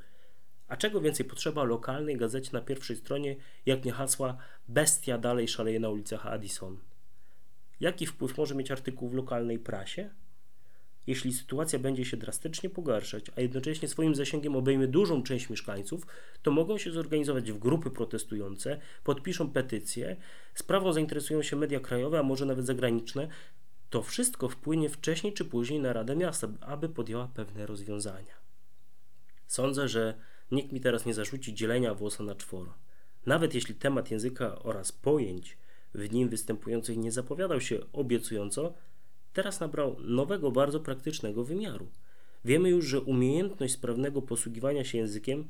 A 0.68 0.76
czego 0.76 1.00
więcej 1.00 1.26
potrzeba 1.26 1.64
lokalnej 1.64 2.16
gazecie 2.16 2.50
na 2.52 2.60
pierwszej 2.60 2.96
stronie, 2.96 3.36
jak 3.66 3.84
nie 3.84 3.92
hasła 3.92 4.36
Bestia 4.68 5.18
dalej 5.18 5.48
szaleje 5.48 5.80
na 5.80 5.88
ulicach 5.88 6.26
Addison? 6.26 6.78
Jaki 7.80 8.06
wpływ 8.06 8.38
może 8.38 8.54
mieć 8.54 8.70
artykuł 8.70 9.08
w 9.08 9.14
lokalnej 9.14 9.58
prasie? 9.58 10.10
Jeśli 11.06 11.32
sytuacja 11.32 11.78
będzie 11.78 12.04
się 12.04 12.16
drastycznie 12.16 12.70
pogarszać, 12.70 13.24
a 13.36 13.40
jednocześnie 13.40 13.88
swoim 13.88 14.14
zasięgiem 14.14 14.56
obejmie 14.56 14.88
dużą 14.88 15.22
część 15.22 15.50
mieszkańców, 15.50 16.06
to 16.42 16.50
mogą 16.50 16.78
się 16.78 16.92
zorganizować 16.92 17.52
w 17.52 17.58
grupy 17.58 17.90
protestujące, 17.90 18.78
podpiszą 19.04 19.50
petycje, 19.50 20.16
sprawą 20.54 20.92
zainteresują 20.92 21.42
się 21.42 21.56
media 21.56 21.80
krajowe, 21.80 22.18
a 22.18 22.22
może 22.22 22.46
nawet 22.46 22.66
zagraniczne. 22.66 23.28
To 23.96 24.02
wszystko 24.02 24.48
wpłynie 24.48 24.88
wcześniej 24.88 25.32
czy 25.32 25.44
później 25.44 25.80
na 25.80 25.92
Radę 25.92 26.16
Miasta, 26.16 26.48
aby 26.60 26.88
podjęła 26.88 27.28
pewne 27.34 27.66
rozwiązania. 27.66 28.34
Sądzę, 29.46 29.88
że 29.88 30.14
nikt 30.50 30.72
mi 30.72 30.80
teraz 30.80 31.06
nie 31.06 31.14
zarzuci 31.14 31.54
dzielenia 31.54 31.94
włosa 31.94 32.24
na 32.24 32.34
czworo. 32.34 32.74
Nawet 33.26 33.54
jeśli 33.54 33.74
temat 33.74 34.10
języka 34.10 34.58
oraz 34.58 34.92
pojęć 34.92 35.58
w 35.94 36.12
nim 36.12 36.28
występujących 36.28 36.96
nie 36.96 37.12
zapowiadał 37.12 37.60
się 37.60 37.78
obiecująco, 37.92 38.74
teraz 39.32 39.60
nabrał 39.60 39.96
nowego, 40.00 40.50
bardzo 40.50 40.80
praktycznego 40.80 41.44
wymiaru. 41.44 41.86
Wiemy 42.44 42.70
już, 42.70 42.86
że 42.86 43.00
umiejętność 43.00 43.74
sprawnego 43.74 44.22
posługiwania 44.22 44.84
się 44.84 44.98
językiem 44.98 45.48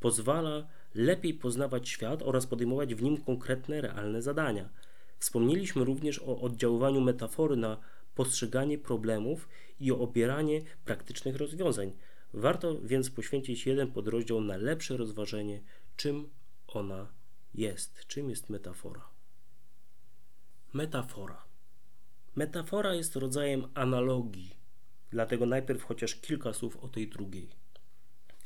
pozwala 0.00 0.66
lepiej 0.94 1.34
poznawać 1.34 1.88
świat 1.88 2.22
oraz 2.22 2.46
podejmować 2.46 2.94
w 2.94 3.02
nim 3.02 3.16
konkretne, 3.16 3.80
realne 3.80 4.22
zadania. 4.22 4.68
Wspomnieliśmy 5.18 5.84
również 5.84 6.18
o 6.18 6.40
oddziaływaniu 6.40 7.00
metafory 7.00 7.56
na 7.56 7.80
postrzeganie 8.14 8.78
problemów 8.78 9.48
i 9.80 9.92
o 9.92 9.98
obieranie 9.98 10.62
praktycznych 10.84 11.36
rozwiązań. 11.36 11.92
Warto 12.34 12.80
więc 12.80 13.10
poświęcić 13.10 13.66
jeden 13.66 13.92
podrozdział 13.92 14.40
na 14.40 14.56
lepsze 14.56 14.96
rozważenie, 14.96 15.62
czym 15.96 16.28
ona 16.68 17.06
jest, 17.54 18.06
czym 18.06 18.30
jest 18.30 18.50
metafora. 18.50 19.08
Metafora. 20.72 21.44
Metafora 22.36 22.94
jest 22.94 23.16
rodzajem 23.16 23.68
analogii, 23.74 24.56
dlatego 25.10 25.46
najpierw 25.46 25.82
chociaż 25.82 26.14
kilka 26.14 26.52
słów 26.52 26.76
o 26.76 26.88
tej 26.88 27.08
drugiej. 27.08 27.48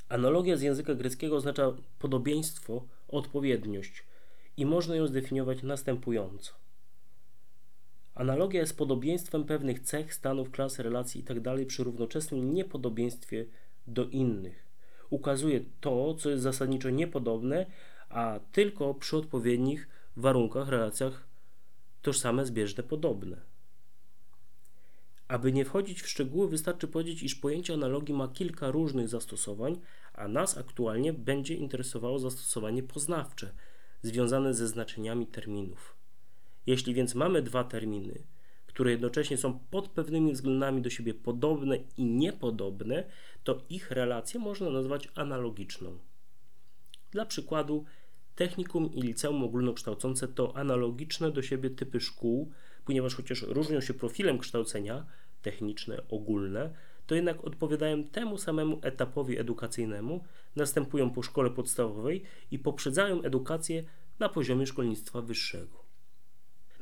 Analogia 0.08 0.56
z 0.56 0.62
języka 0.62 0.94
greckiego 0.94 1.36
oznacza 1.36 1.76
podobieństwo, 1.98 2.86
odpowiedniość 3.08 4.04
i 4.56 4.66
można 4.66 4.96
ją 4.96 5.06
zdefiniować 5.06 5.62
następująco. 5.62 6.61
Analogia 8.14 8.60
jest 8.60 8.76
podobieństwem 8.76 9.44
pewnych 9.44 9.80
cech, 9.80 10.14
stanów, 10.14 10.50
klas, 10.50 10.78
relacji 10.78 11.20
itd. 11.20 11.66
przy 11.66 11.84
równoczesnym 11.84 12.54
niepodobieństwie 12.54 13.46
do 13.86 14.04
innych. 14.08 14.66
Ukazuje 15.10 15.60
to, 15.80 16.14
co 16.14 16.30
jest 16.30 16.42
zasadniczo 16.42 16.90
niepodobne, 16.90 17.66
a 18.08 18.40
tylko 18.52 18.94
przy 18.94 19.16
odpowiednich 19.16 19.88
warunkach, 20.16 20.68
relacjach 20.68 21.26
tożsame, 22.02 22.46
zbieżne, 22.46 22.82
podobne. 22.82 23.36
Aby 25.28 25.52
nie 25.52 25.64
wchodzić 25.64 26.02
w 26.02 26.08
szczegóły, 26.08 26.48
wystarczy 26.48 26.88
powiedzieć, 26.88 27.22
iż 27.22 27.34
pojęcie 27.34 27.74
analogii 27.74 28.14
ma 28.14 28.28
kilka 28.28 28.70
różnych 28.70 29.08
zastosowań, 29.08 29.80
a 30.14 30.28
nas 30.28 30.58
aktualnie 30.58 31.12
będzie 31.12 31.54
interesowało 31.54 32.18
zastosowanie 32.18 32.82
poznawcze, 32.82 33.52
związane 34.02 34.54
ze 34.54 34.68
znaczeniami 34.68 35.26
terminów. 35.26 36.01
Jeśli 36.66 36.94
więc 36.94 37.14
mamy 37.14 37.42
dwa 37.42 37.64
terminy, 37.64 38.22
które 38.66 38.90
jednocześnie 38.90 39.36
są 39.36 39.58
pod 39.70 39.88
pewnymi 39.88 40.32
względami 40.32 40.82
do 40.82 40.90
siebie 40.90 41.14
podobne 41.14 41.78
i 41.96 42.04
niepodobne, 42.04 43.04
to 43.44 43.62
ich 43.70 43.90
relację 43.90 44.40
można 44.40 44.70
nazwać 44.70 45.08
analogiczną. 45.14 45.98
Dla 47.10 47.26
przykładu, 47.26 47.84
technikum 48.34 48.92
i 48.94 49.02
liceum 49.02 49.44
ogólnokształcące 49.44 50.28
to 50.28 50.56
analogiczne 50.56 51.30
do 51.30 51.42
siebie 51.42 51.70
typy 51.70 52.00
szkół, 52.00 52.52
ponieważ 52.84 53.14
chociaż 53.14 53.42
różnią 53.42 53.80
się 53.80 53.94
profilem 53.94 54.38
kształcenia, 54.38 55.06
techniczne, 55.42 56.02
ogólne, 56.08 56.74
to 57.06 57.14
jednak 57.14 57.44
odpowiadają 57.44 58.04
temu 58.04 58.38
samemu 58.38 58.78
etapowi 58.82 59.38
edukacyjnemu, 59.38 60.24
następują 60.56 61.10
po 61.10 61.22
szkole 61.22 61.50
podstawowej 61.50 62.22
i 62.50 62.58
poprzedzają 62.58 63.22
edukację 63.22 63.84
na 64.18 64.28
poziomie 64.28 64.66
szkolnictwa 64.66 65.22
wyższego. 65.22 65.81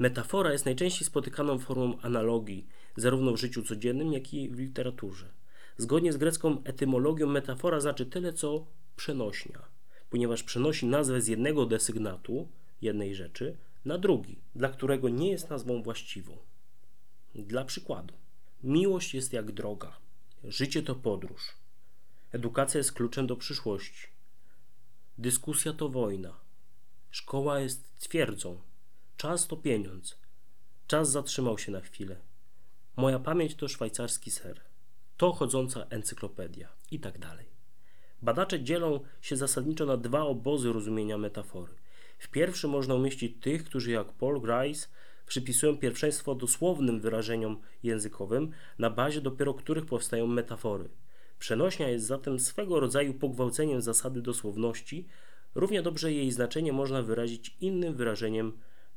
Metafora 0.01 0.53
jest 0.53 0.65
najczęściej 0.65 1.07
spotykaną 1.07 1.59
formą 1.59 2.01
analogii, 2.01 2.67
zarówno 2.97 3.33
w 3.33 3.41
życiu 3.41 3.63
codziennym, 3.63 4.13
jak 4.13 4.35
i 4.35 4.49
w 4.49 4.59
literaturze. 4.59 5.29
Zgodnie 5.77 6.13
z 6.13 6.17
grecką 6.17 6.63
etymologią 6.65 7.27
metafora 7.27 7.81
znaczy 7.81 8.07
tyle 8.07 8.33
co 8.33 8.67
przenośnia, 8.97 9.59
ponieważ 10.11 10.43
przenosi 10.43 10.87
nazwę 10.87 11.21
z 11.21 11.29
jednego 11.29 11.67
desygnatu, 11.67 12.49
jednej 12.83 13.15
rzeczy, 13.15 13.57
na 13.85 13.99
drugi, 13.99 14.39
dla 14.55 14.69
którego 14.69 15.09
nie 15.09 15.31
jest 15.31 15.51
nazwą 15.51 15.83
właściwą. 15.83 16.37
Dla 17.35 17.65
przykładu, 17.65 18.15
miłość 18.65 19.15
jest 19.15 19.33
jak 19.33 19.53
droga, 19.53 19.97
życie 20.45 20.83
to 20.83 20.95
podróż, 20.95 21.43
edukacja 22.33 22.79
jest 22.79 22.93
kluczem 22.93 23.27
do 23.27 23.37
przyszłości, 23.37 24.07
dyskusja 25.19 25.73
to 25.73 25.89
wojna, 25.89 26.37
szkoła 27.11 27.61
jest 27.61 27.99
twierdzą, 27.99 28.61
czas 29.21 29.47
to 29.47 29.57
pieniądz, 29.57 30.19
czas 30.87 31.11
zatrzymał 31.11 31.59
się 31.59 31.73
na 31.73 31.81
chwilę, 31.81 32.17
moja 32.97 33.19
pamięć 33.19 33.55
to 33.55 33.69
szwajcarski 33.69 34.31
ser, 34.31 34.61
to 35.17 35.33
chodząca 35.33 35.87
encyklopedia. 35.91 36.69
I 36.91 37.01
tak 37.01 37.19
dalej. 37.19 37.47
Badacze 38.23 38.63
dzielą 38.63 39.01
się 39.21 39.37
zasadniczo 39.37 39.87
na 39.87 39.97
dwa 39.97 40.23
obozy 40.23 40.73
rozumienia 40.73 41.19
metafory– 41.19 41.73
w 42.19 42.29
pierwszym 42.29 42.71
można 42.71 42.95
umieścić 42.95 43.37
tych, 43.41 43.65
którzy 43.65 43.91
jak 43.91 44.13
Paul 44.13 44.41
Grice 44.41 44.89
przypisują 45.27 45.79
pierwszeństwo 45.79 46.35
dosłownym 46.35 47.01
wyrażeniom 47.01 47.61
językowym, 47.83 48.51
na 48.79 48.91
bazie 48.91 49.21
dopiero 49.21 49.55
których 49.55 49.87
powstają 49.87 50.27
metafory. 50.27 50.89
Przenośnia 51.39 51.89
jest 51.89 52.07
zatem 52.07 52.39
swego 52.39 52.81
rodzaju 52.81 53.15
pogwałceniem 53.15 53.81
zasady 53.81 54.23
dosłowności, 54.23 55.07
równie 55.55 55.83
dobrze 55.83 56.13
jej 56.13 56.31
znaczenie 56.31 56.73
można 56.73 57.03
wyrazić 57.03 57.57
innym 57.61 57.95
wyrażeniem 57.95 58.53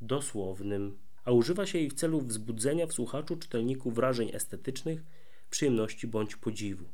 dosłownym, 0.05 0.97
a 1.25 1.31
używa 1.31 1.65
się 1.65 1.77
jej 1.77 1.89
w 1.89 1.93
celu 1.93 2.21
wzbudzenia 2.21 2.87
w 2.87 2.93
słuchaczu 2.93 3.37
czytelniku 3.37 3.91
wrażeń 3.91 4.29
estetycznych, 4.33 5.03
przyjemności 5.49 6.07
bądź 6.07 6.35
podziwu. 6.35 6.85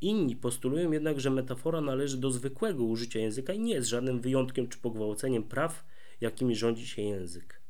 Inni 0.00 0.36
postulują 0.36 0.92
jednak, 0.92 1.20
że 1.20 1.30
metafora 1.30 1.80
należy 1.80 2.16
do 2.16 2.30
zwykłego 2.30 2.84
użycia 2.84 3.20
języka 3.20 3.52
i 3.52 3.60
nie 3.60 3.74
jest 3.74 3.88
żadnym 3.88 4.20
wyjątkiem 4.20 4.68
czy 4.68 4.78
pogwałceniem 4.78 5.42
praw, 5.42 5.84
jakimi 6.20 6.56
rządzi 6.56 6.86
się 6.86 7.02
język. 7.02 7.60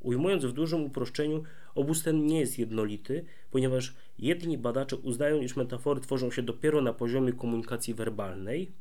Ujmując 0.00 0.44
w 0.44 0.52
dużym 0.52 0.84
uproszczeniu, 0.84 1.42
obóz 1.74 2.02
ten 2.02 2.26
nie 2.26 2.40
jest 2.40 2.58
jednolity, 2.58 3.24
ponieważ 3.50 3.94
jedni 4.18 4.58
badacze 4.58 4.96
uznają, 4.96 5.40
iż 5.40 5.56
metafory 5.56 6.00
tworzą 6.00 6.30
się 6.30 6.42
dopiero 6.42 6.80
na 6.80 6.92
poziomie 6.92 7.32
komunikacji 7.32 7.94
werbalnej. 7.94 8.72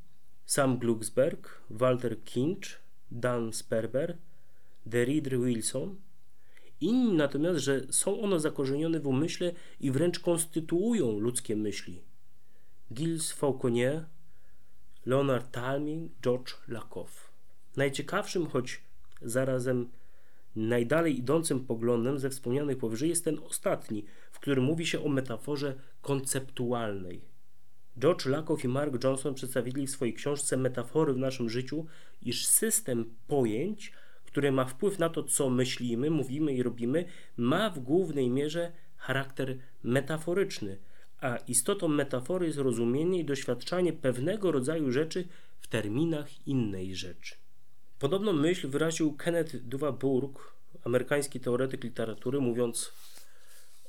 Sam 0.46 0.78
Glucksberg, 0.78 1.62
Walter 1.70 2.24
Kinch, 2.24 2.68
Dan 3.12 3.54
Sperber, 3.54 4.18
Deridre 4.86 5.38
Wilson. 5.38 5.96
Inni 6.82 7.14
natomiast, 7.14 7.60
że 7.60 7.82
są 7.94 8.22
one 8.22 8.40
zakorzenione 8.40 9.00
w 9.00 9.08
umyśle 9.08 9.54
i 9.80 9.92
wręcz 9.92 10.20
konstytuują 10.20 11.20
ludzkie 11.20 11.56
myśli. 11.56 12.02
Gilles 12.94 13.32
Fauconnier, 13.32 14.06
Leonard 15.06 15.52
Talming, 15.52 16.12
George 16.22 16.54
Lakoff. 16.68 17.32
Najciekawszym, 17.78 18.48
choć 18.48 18.82
zarazem 19.22 19.90
najdalej 20.56 21.20
idącym 21.20 21.66
poglądem 21.66 22.20
ze 22.20 22.30
wspomnianych 22.30 22.78
powyżej 22.78 23.10
jest 23.10 23.26
ten 23.26 23.40
ostatni, 23.40 24.06
w 24.32 24.40
którym 24.40 24.64
mówi 24.64 24.86
się 24.86 25.04
o 25.04 25.10
metaforze 25.10 25.76
konceptualnej. 26.02 27.22
George 28.00 28.26
Lakoff 28.26 28.64
i 28.64 28.68
Mark 28.68 29.04
Johnson 29.04 29.34
przedstawili 29.34 29.88
w 29.88 29.92
swojej 29.92 30.14
książce 30.14 30.58
Metafory 30.58 31.14
w 31.14 31.18
naszym 31.18 31.50
życiu, 31.50 31.86
iż 32.22 32.48
system 32.48 33.16
pojęć, 33.28 33.94
który 34.36 34.52
ma 34.52 34.66
wpływ 34.66 35.00
na 35.00 35.10
to, 35.10 35.24
co 35.24 35.50
myślimy, 35.50 36.10
mówimy 36.10 36.54
i 36.54 36.64
robimy, 36.64 37.06
ma 37.38 37.70
w 37.70 37.80
głównej 37.80 38.30
mierze 38.30 38.72
charakter 38.98 39.58
metaforyczny, 39.84 40.78
a 41.22 41.38
istotą 41.38 41.88
metafory 41.88 42.46
jest 42.48 42.58
rozumienie 42.58 43.20
i 43.20 43.26
doświadczanie 43.26 43.94
pewnego 43.94 44.52
rodzaju 44.52 44.92
rzeczy 44.92 45.28
w 45.60 45.68
terminach 45.68 46.48
innej 46.48 46.96
rzeczy. 46.96 47.36
Podobną 48.00 48.34
myśl 48.34 48.68
wyraził 48.68 49.14
Kenneth 49.14 49.56
Duva-Burg, 49.56 50.54
amerykański 50.86 51.40
teoretyk 51.40 51.84
literatury, 51.84 52.40
mówiąc 52.40 52.92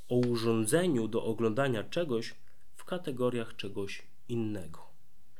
o 0.08 0.16
urządzeniu 0.16 1.08
do 1.08 1.24
oglądania 1.24 1.84
czegoś 1.84 2.34
w 2.76 2.84
kategoriach 2.84 3.56
czegoś 3.56 4.02
innego. 4.28 4.95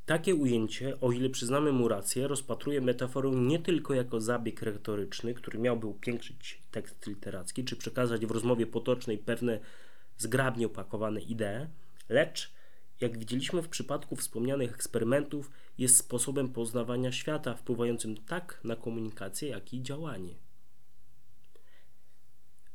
Takie 0.07 0.35
ujęcie, 0.35 1.01
o 1.01 1.13
ile 1.13 1.31
przyznamy 1.31 1.73
mu 1.73 1.89
rację, 1.89 2.29
rozpatruje 2.29 2.81
metaforę 2.81 3.31
nie 3.31 3.59
tylko 3.59 3.95
jako 3.95 4.21
zabieg 4.21 4.63
retoryczny, 4.63 5.35
który 5.35 5.59
miałby 5.59 5.87
upiększyć 5.87 6.63
tekst 6.71 7.07
literacki, 7.07 7.65
czy 7.65 7.77
przekazać 7.77 8.27
w 8.27 8.31
rozmowie 8.31 8.67
potocznej 8.67 9.19
pewne 9.19 9.61
zgrabnie 10.19 10.67
opakowane 10.67 11.21
idee, 11.21 11.67
lecz, 12.09 12.53
jak 13.01 13.19
widzieliśmy 13.19 13.63
w 13.63 13.69
przypadku 13.69 14.17
wspomnianych 14.17 14.75
eksperymentów, 14.75 15.51
jest 15.79 15.97
sposobem 15.97 16.49
poznawania 16.49 17.13
świata, 17.13 17.55
wpływającym 17.55 18.17
tak 18.17 18.61
na 18.65 18.77
komunikację, 18.77 19.49
jak 19.49 19.75
i 19.75 19.83
działanie. 19.83 20.35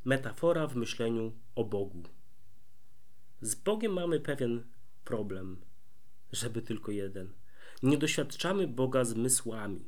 Metafora 0.05 0.67
w 0.67 0.75
myśleniu 0.75 1.31
o 1.55 1.63
Bogu. 1.63 2.03
Z 3.41 3.55
Bogiem 3.55 3.93
mamy 3.93 4.19
pewien 4.19 4.63
problem, 5.05 5.57
żeby 6.31 6.61
tylko 6.61 6.91
jeden. 6.91 7.29
Nie 7.83 7.97
doświadczamy 7.97 8.67
Boga 8.67 9.05
zmysłami. 9.05 9.85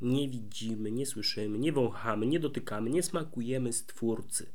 Nie 0.00 0.28
widzimy, 0.28 0.92
nie 0.92 1.06
słyszymy, 1.06 1.58
nie 1.58 1.72
wąchamy, 1.72 2.26
nie 2.26 2.40
dotykamy, 2.40 2.90
nie 2.90 3.02
smakujemy 3.02 3.72
Stwórcy. 3.72 4.46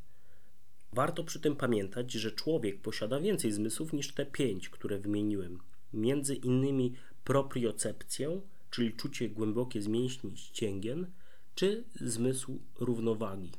Warto 0.94 1.24
przy 1.24 1.40
tym 1.40 1.56
pamiętać, 1.56 2.12
że 2.12 2.32
człowiek 2.32 2.82
posiada 2.82 3.20
więcej 3.20 3.52
zmysłów 3.52 3.94
niż 3.94 4.14
te 4.14 4.26
pięć, 4.26 4.70
które 4.70 5.00
wymieniłem. 5.00 5.60
Między 5.94 6.36
innymi 6.36 6.94
propriocepcję, 7.24 8.42
czyli 8.72 8.94
czucie 8.94 9.30
głębokie 9.30 9.82
z 9.82 9.88
mięśni 9.88 10.38
ścięgien, 10.38 11.08
czy 11.56 11.84
zmysł 11.96 12.60
równowagi. 12.80 13.52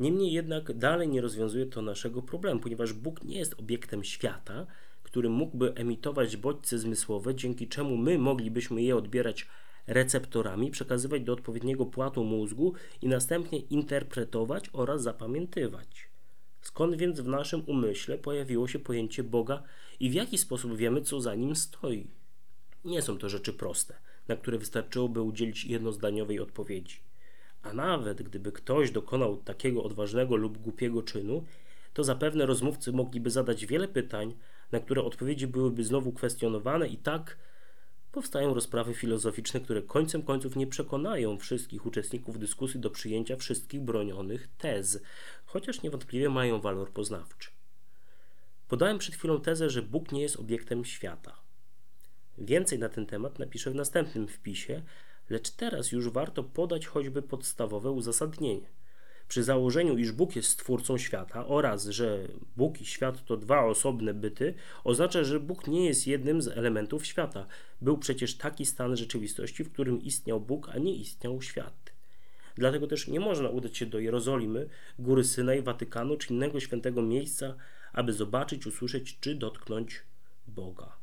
Niemniej 0.00 0.32
jednak 0.32 0.78
dalej 0.78 1.08
nie 1.08 1.20
rozwiązuje 1.20 1.66
to 1.66 1.82
naszego 1.82 2.22
problemu, 2.22 2.60
ponieważ 2.60 2.92
Bóg 2.92 3.24
nie 3.24 3.38
jest 3.38 3.54
obiektem 3.60 4.04
świata, 4.04 4.66
który 5.18 5.30
mógłby 5.30 5.74
emitować 5.74 6.36
bodźce 6.36 6.78
zmysłowe, 6.78 7.34
dzięki 7.34 7.68
czemu 7.68 7.96
my 7.96 8.18
moglibyśmy 8.18 8.82
je 8.82 8.96
odbierać 8.96 9.46
receptorami, 9.86 10.70
przekazywać 10.70 11.22
do 11.22 11.32
odpowiedniego 11.32 11.86
płatu 11.86 12.24
mózgu 12.24 12.74
i 13.02 13.08
następnie 13.08 13.58
interpretować 13.58 14.70
oraz 14.72 15.02
zapamiętywać. 15.02 16.08
Skąd 16.60 16.96
więc 16.96 17.20
w 17.20 17.28
naszym 17.28 17.62
umyśle 17.66 18.18
pojawiło 18.18 18.68
się 18.68 18.78
pojęcie 18.78 19.22
Boga 19.22 19.62
i 20.00 20.10
w 20.10 20.14
jaki 20.14 20.38
sposób 20.38 20.76
wiemy, 20.76 21.02
co 21.02 21.20
za 21.20 21.34
nim 21.34 21.56
stoi? 21.56 22.10
Nie 22.84 23.02
są 23.02 23.18
to 23.18 23.28
rzeczy 23.28 23.52
proste, 23.52 23.94
na 24.28 24.36
które 24.36 24.58
wystarczyłoby 24.58 25.22
udzielić 25.22 25.64
jednozdaniowej 25.64 26.40
odpowiedzi. 26.40 26.96
A 27.62 27.72
nawet 27.72 28.22
gdyby 28.22 28.52
ktoś 28.52 28.90
dokonał 28.90 29.36
takiego 29.36 29.82
odważnego 29.82 30.36
lub 30.36 30.58
głupiego 30.58 31.02
czynu, 31.02 31.44
to 31.94 32.04
zapewne 32.04 32.46
rozmówcy 32.46 32.92
mogliby 32.92 33.30
zadać 33.30 33.66
wiele 33.66 33.88
pytań, 33.88 34.34
na 34.72 34.80
które 34.80 35.02
odpowiedzi 35.02 35.46
byłyby 35.46 35.84
znowu 35.84 36.12
kwestionowane, 36.12 36.88
i 36.88 36.96
tak 36.96 37.36
powstają 38.12 38.54
rozprawy 38.54 38.94
filozoficzne, 38.94 39.60
które 39.60 39.82
końcem 39.82 40.22
końców 40.22 40.56
nie 40.56 40.66
przekonają 40.66 41.38
wszystkich 41.38 41.86
uczestników 41.86 42.38
dyskusji 42.38 42.80
do 42.80 42.90
przyjęcia 42.90 43.36
wszystkich 43.36 43.80
bronionych 43.80 44.48
tez, 44.58 45.02
chociaż 45.46 45.82
niewątpliwie 45.82 46.28
mają 46.28 46.60
walor 46.60 46.90
poznawczy. 46.90 47.50
Podałem 48.68 48.98
przed 48.98 49.14
chwilą 49.14 49.40
tezę, 49.40 49.70
że 49.70 49.82
Bóg 49.82 50.12
nie 50.12 50.22
jest 50.22 50.36
obiektem 50.36 50.84
świata. 50.84 51.36
Więcej 52.38 52.78
na 52.78 52.88
ten 52.88 53.06
temat 53.06 53.38
napiszę 53.38 53.70
w 53.70 53.74
następnym 53.74 54.28
wpisie, 54.28 54.82
lecz 55.30 55.50
teraz 55.50 55.92
już 55.92 56.08
warto 56.08 56.44
podać 56.44 56.86
choćby 56.86 57.22
podstawowe 57.22 57.90
uzasadnienie. 57.90 58.77
Przy 59.28 59.42
założeniu, 59.42 59.98
iż 59.98 60.12
Bóg 60.12 60.36
jest 60.36 60.48
stwórcą 60.48 60.98
świata 60.98 61.46
oraz, 61.46 61.86
że 61.86 62.28
Bóg 62.56 62.80
i 62.80 62.86
świat 62.86 63.24
to 63.24 63.36
dwa 63.36 63.64
osobne 63.64 64.14
byty, 64.14 64.54
oznacza, 64.84 65.24
że 65.24 65.40
Bóg 65.40 65.66
nie 65.66 65.86
jest 65.86 66.06
jednym 66.06 66.42
z 66.42 66.48
elementów 66.48 67.06
świata. 67.06 67.46
Był 67.80 67.98
przecież 67.98 68.34
taki 68.34 68.66
stan 68.66 68.96
rzeczywistości, 68.96 69.64
w 69.64 69.72
którym 69.72 70.02
istniał 70.02 70.40
Bóg, 70.40 70.68
a 70.68 70.78
nie 70.78 70.94
istniał 70.94 71.42
świat. 71.42 71.92
Dlatego 72.54 72.86
też 72.86 73.08
nie 73.08 73.20
można 73.20 73.48
udać 73.48 73.76
się 73.76 73.86
do 73.86 73.98
Jerozolimy, 73.98 74.68
Góry 74.98 75.24
Synaj, 75.24 75.62
Watykanu 75.62 76.16
czy 76.16 76.32
innego 76.34 76.60
świętego 76.60 77.02
miejsca, 77.02 77.54
aby 77.92 78.12
zobaczyć, 78.12 78.66
usłyszeć 78.66 79.18
czy 79.20 79.34
dotknąć 79.34 80.02
Boga. 80.46 80.96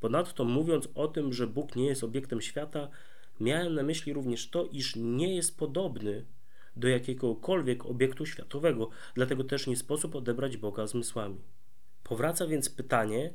Ponadto 0.00 0.44
mówiąc 0.44 0.88
o 0.94 1.08
tym, 1.08 1.32
że 1.32 1.46
Bóg 1.46 1.76
nie 1.76 1.86
jest 1.86 2.04
obiektem 2.04 2.40
świata, 2.40 2.88
miałem 3.40 3.74
na 3.74 3.82
myśli 3.82 4.12
również 4.12 4.48
to, 4.48 4.68
iż 4.72 4.96
nie 4.96 5.34
jest 5.36 5.58
podobny 5.58 6.24
do 6.80 6.88
jakiegokolwiek 6.88 7.86
obiektu 7.86 8.26
światowego, 8.26 8.90
dlatego 9.14 9.44
też 9.44 9.66
nie 9.66 9.76
sposób 9.76 10.14
odebrać 10.14 10.56
Boga 10.56 10.86
zmysłami. 10.86 11.40
Powraca 12.02 12.46
więc 12.46 12.70
pytanie, 12.70 13.32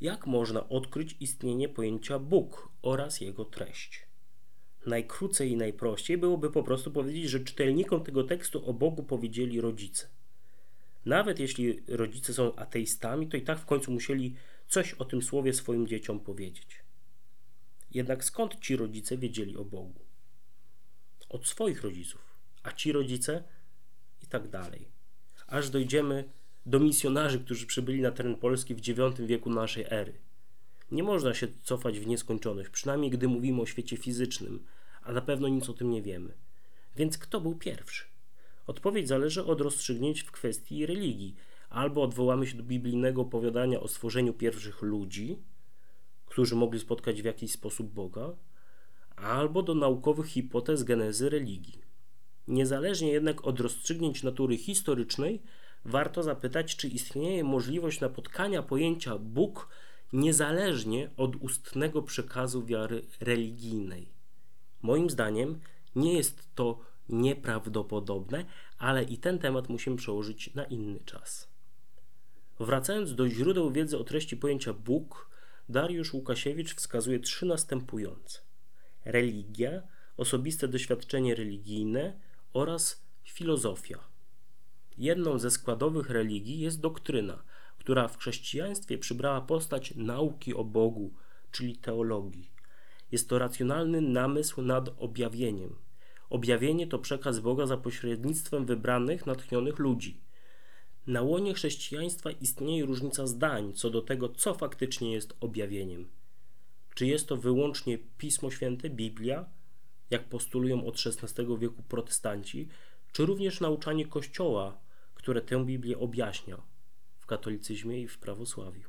jak 0.00 0.26
można 0.26 0.68
odkryć 0.68 1.16
istnienie 1.20 1.68
pojęcia 1.68 2.18
Bóg 2.18 2.68
oraz 2.82 3.20
jego 3.20 3.44
treść. 3.44 4.06
Najkrócej 4.86 5.50
i 5.50 5.56
najprościej 5.56 6.18
byłoby 6.18 6.50
po 6.50 6.62
prostu 6.62 6.90
powiedzieć, 6.90 7.30
że 7.30 7.40
czytelnikom 7.40 8.04
tego 8.04 8.24
tekstu 8.24 8.66
o 8.70 8.72
Bogu 8.72 9.02
powiedzieli 9.02 9.60
rodzice. 9.60 10.08
Nawet 11.04 11.40
jeśli 11.40 11.82
rodzice 11.88 12.34
są 12.34 12.54
ateistami, 12.56 13.28
to 13.28 13.36
i 13.36 13.42
tak 13.42 13.58
w 13.58 13.66
końcu 13.66 13.92
musieli 13.92 14.34
coś 14.68 14.94
o 14.94 15.04
tym 15.04 15.22
słowie 15.22 15.52
swoim 15.52 15.86
dzieciom 15.86 16.20
powiedzieć. 16.20 16.82
Jednak 17.90 18.24
skąd 18.24 18.60
ci 18.60 18.76
rodzice 18.76 19.18
wiedzieli 19.18 19.56
o 19.56 19.64
Bogu? 19.64 20.00
Od 21.28 21.46
swoich 21.46 21.82
rodziców, 21.82 22.35
a 22.66 22.72
ci 22.72 22.92
rodzice 22.92 23.44
i 24.22 24.26
tak 24.26 24.48
dalej. 24.48 24.88
Aż 25.46 25.70
dojdziemy 25.70 26.24
do 26.66 26.80
misjonarzy, 26.80 27.40
którzy 27.40 27.66
przybyli 27.66 28.00
na 28.00 28.10
teren 28.10 28.36
Polski 28.36 28.74
w 28.74 28.88
IX 28.88 29.20
wieku 29.20 29.50
naszej 29.50 29.84
ery. 29.90 30.12
Nie 30.90 31.02
można 31.02 31.34
się 31.34 31.48
cofać 31.62 31.98
w 31.98 32.06
nieskończoność, 32.06 32.70
przynajmniej 32.70 33.10
gdy 33.10 33.28
mówimy 33.28 33.62
o 33.62 33.66
świecie 33.66 33.96
fizycznym, 33.96 34.64
a 35.02 35.12
na 35.12 35.20
pewno 35.20 35.48
nic 35.48 35.68
o 35.68 35.72
tym 35.72 35.90
nie 35.90 36.02
wiemy. 36.02 36.32
Więc 36.96 37.18
kto 37.18 37.40
był 37.40 37.54
pierwszy? 37.54 38.04
Odpowiedź 38.66 39.08
zależy 39.08 39.44
od 39.44 39.60
rozstrzygnięć 39.60 40.22
w 40.22 40.30
kwestii 40.30 40.86
religii. 40.86 41.36
Albo 41.68 42.02
odwołamy 42.02 42.46
się 42.46 42.56
do 42.56 42.62
biblijnego 42.62 43.22
opowiadania 43.22 43.80
o 43.80 43.88
stworzeniu 43.88 44.34
pierwszych 44.34 44.82
ludzi, 44.82 45.38
którzy 46.26 46.56
mogli 46.56 46.80
spotkać 46.80 47.22
w 47.22 47.24
jakiś 47.24 47.52
sposób 47.52 47.92
Boga, 47.92 48.32
albo 49.16 49.62
do 49.62 49.74
naukowych 49.74 50.26
hipotez 50.26 50.82
genezy 50.82 51.30
religii. 51.30 51.85
Niezależnie 52.48 53.12
jednak 53.12 53.46
od 53.46 53.60
rozstrzygnięć 53.60 54.22
natury 54.22 54.56
historycznej, 54.56 55.42
warto 55.84 56.22
zapytać, 56.22 56.76
czy 56.76 56.88
istnieje 56.88 57.44
możliwość 57.44 58.00
napotkania 58.00 58.62
pojęcia 58.62 59.18
Bóg 59.18 59.68
niezależnie 60.12 61.10
od 61.16 61.36
ustnego 61.36 62.02
przekazu 62.02 62.64
wiary 62.64 63.02
religijnej. 63.20 64.08
Moim 64.82 65.10
zdaniem 65.10 65.60
nie 65.96 66.12
jest 66.12 66.54
to 66.54 66.80
nieprawdopodobne, 67.08 68.44
ale 68.78 69.04
i 69.04 69.18
ten 69.18 69.38
temat 69.38 69.68
musimy 69.68 69.96
przełożyć 69.96 70.54
na 70.54 70.64
inny 70.64 71.00
czas. 71.00 71.48
Wracając 72.60 73.14
do 73.14 73.28
źródeł 73.28 73.70
wiedzy 73.70 73.98
o 73.98 74.04
treści 74.04 74.36
pojęcia 74.36 74.72
Bóg, 74.72 75.30
Dariusz 75.68 76.14
Łukasiewicz 76.14 76.74
wskazuje 76.74 77.20
trzy 77.20 77.46
następujące: 77.46 78.40
religia, 79.04 79.82
osobiste 80.16 80.68
doświadczenie 80.68 81.34
religijne 81.34 82.20
oraz 82.52 83.02
filozofia. 83.24 83.98
Jedną 84.98 85.38
ze 85.38 85.50
składowych 85.50 86.10
religii 86.10 86.58
jest 86.58 86.80
doktryna, 86.80 87.42
która 87.78 88.08
w 88.08 88.18
chrześcijaństwie 88.18 88.98
przybrała 88.98 89.40
postać 89.40 89.94
nauki 89.96 90.54
o 90.54 90.64
Bogu, 90.64 91.14
czyli 91.50 91.76
teologii. 91.76 92.50
Jest 93.12 93.28
to 93.28 93.38
racjonalny 93.38 94.00
namysł 94.00 94.62
nad 94.62 94.88
objawieniem. 94.98 95.74
Objawienie 96.30 96.86
to 96.86 96.98
przekaz 96.98 97.40
Boga 97.40 97.66
za 97.66 97.76
pośrednictwem 97.76 98.66
wybranych, 98.66 99.26
natchnionych 99.26 99.78
ludzi. 99.78 100.20
Na 101.06 101.22
łonie 101.22 101.54
chrześcijaństwa 101.54 102.30
istnieje 102.30 102.84
różnica 102.84 103.26
zdań 103.26 103.72
co 103.72 103.90
do 103.90 104.02
tego, 104.02 104.28
co 104.28 104.54
faktycznie 104.54 105.12
jest 105.12 105.36
objawieniem. 105.40 106.08
Czy 106.94 107.06
jest 107.06 107.28
to 107.28 107.36
wyłącznie 107.36 107.98
Pismo 108.18 108.50
Święte, 108.50 108.90
Biblia, 108.90 109.44
jak 110.10 110.24
postulują 110.24 110.86
od 110.86 110.94
XVI 111.06 111.58
wieku 111.58 111.82
protestanci, 111.82 112.68
czy 113.12 113.26
również 113.26 113.60
nauczanie 113.60 114.06
Kościoła, 114.06 114.78
które 115.14 115.40
tę 115.40 115.64
Biblię 115.64 115.98
objaśnia 115.98 116.62
w 117.18 117.26
katolicyzmie 117.26 118.00
i 118.00 118.08
w 118.08 118.18
prawosławiu. 118.18 118.88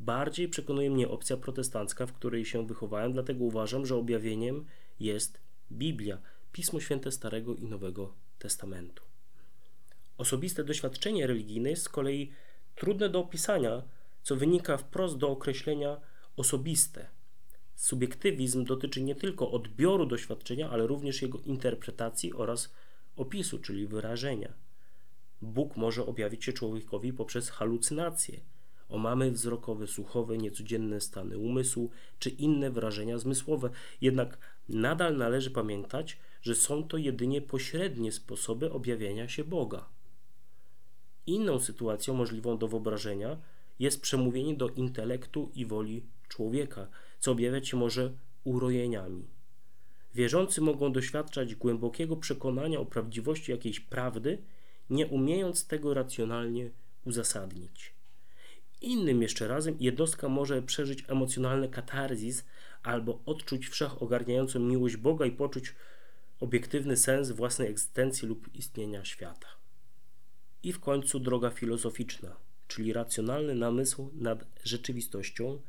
Bardziej 0.00 0.48
przekonuje 0.48 0.90
mnie 0.90 1.08
opcja 1.08 1.36
protestancka, 1.36 2.06
w 2.06 2.12
której 2.12 2.44
się 2.44 2.66
wychowałem, 2.66 3.12
dlatego 3.12 3.44
uważam, 3.44 3.86
że 3.86 3.96
objawieniem 3.96 4.66
jest 5.00 5.40
Biblia, 5.72 6.18
Pismo 6.52 6.80
Święte 6.80 7.12
Starego 7.12 7.54
i 7.54 7.64
Nowego 7.64 8.14
Testamentu. 8.38 9.02
Osobiste 10.18 10.64
doświadczenie 10.64 11.26
religijne 11.26 11.70
jest 11.70 11.82
z 11.82 11.88
kolei 11.88 12.32
trudne 12.74 13.08
do 13.08 13.20
opisania, 13.20 13.82
co 14.22 14.36
wynika 14.36 14.76
wprost 14.76 15.18
do 15.18 15.30
określenia 15.30 16.00
osobiste. 16.36 17.08
Subiektywizm 17.80 18.64
dotyczy 18.64 19.02
nie 19.02 19.14
tylko 19.14 19.50
odbioru 19.50 20.06
doświadczenia, 20.06 20.70
ale 20.70 20.86
również 20.86 21.22
jego 21.22 21.38
interpretacji 21.38 22.32
oraz 22.32 22.72
opisu, 23.16 23.58
czyli 23.58 23.86
wyrażenia. 23.86 24.52
Bóg 25.42 25.76
może 25.76 26.06
objawić 26.06 26.44
się 26.44 26.52
człowiekowi 26.52 27.12
poprzez 27.12 27.50
halucynacje, 27.50 28.40
omamy 28.88 29.30
wzrokowe, 29.30 29.86
słuchowe, 29.86 30.38
niecodzienne 30.38 31.00
stany 31.00 31.38
umysłu 31.38 31.90
czy 32.18 32.30
inne 32.30 32.70
wrażenia 32.70 33.18
zmysłowe. 33.18 33.70
Jednak 34.00 34.38
nadal 34.68 35.16
należy 35.16 35.50
pamiętać, 35.50 36.18
że 36.42 36.54
są 36.54 36.88
to 36.88 36.96
jedynie 36.96 37.42
pośrednie 37.42 38.12
sposoby 38.12 38.72
objawienia 38.72 39.28
się 39.28 39.44
Boga. 39.44 39.88
Inną 41.26 41.60
sytuacją 41.60 42.14
możliwą 42.14 42.58
do 42.58 42.68
wyobrażenia 42.68 43.36
jest 43.78 44.00
przemówienie 44.00 44.54
do 44.54 44.68
intelektu 44.68 45.50
i 45.54 45.66
woli 45.66 46.02
człowieka, 46.28 46.88
co 47.20 47.32
objawiać 47.32 47.68
się 47.68 47.76
może 47.76 48.12
urojeniami. 48.44 49.24
Wierzący 50.14 50.60
mogą 50.60 50.92
doświadczać 50.92 51.54
głębokiego 51.54 52.16
przekonania 52.16 52.80
o 52.80 52.86
prawdziwości 52.86 53.52
jakiejś 53.52 53.80
prawdy, 53.80 54.38
nie 54.90 55.06
umiejąc 55.06 55.66
tego 55.66 55.94
racjonalnie 55.94 56.70
uzasadnić. 57.04 57.92
Innym 58.80 59.22
jeszcze 59.22 59.48
razem 59.48 59.76
jednostka 59.80 60.28
może 60.28 60.62
przeżyć 60.62 61.04
emocjonalny 61.08 61.68
katarzis 61.68 62.44
albo 62.82 63.20
odczuć 63.26 63.68
wszechogarniającą 63.68 64.60
miłość 64.60 64.96
Boga 64.96 65.26
i 65.26 65.32
poczuć 65.32 65.74
obiektywny 66.40 66.96
sens 66.96 67.30
własnej 67.30 67.68
egzystencji 67.68 68.28
lub 68.28 68.54
istnienia 68.54 69.04
świata. 69.04 69.48
I 70.62 70.72
w 70.72 70.80
końcu 70.80 71.20
droga 71.20 71.50
filozoficzna, 71.50 72.36
czyli 72.68 72.92
racjonalny 72.92 73.54
namysł 73.54 74.10
nad 74.14 74.44
rzeczywistością, 74.64 75.60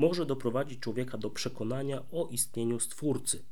może 0.00 0.26
doprowadzić 0.26 0.80
człowieka 0.80 1.18
do 1.18 1.30
przekonania 1.30 2.02
o 2.12 2.28
istnieniu 2.30 2.80
Stwórcy, 2.80 3.42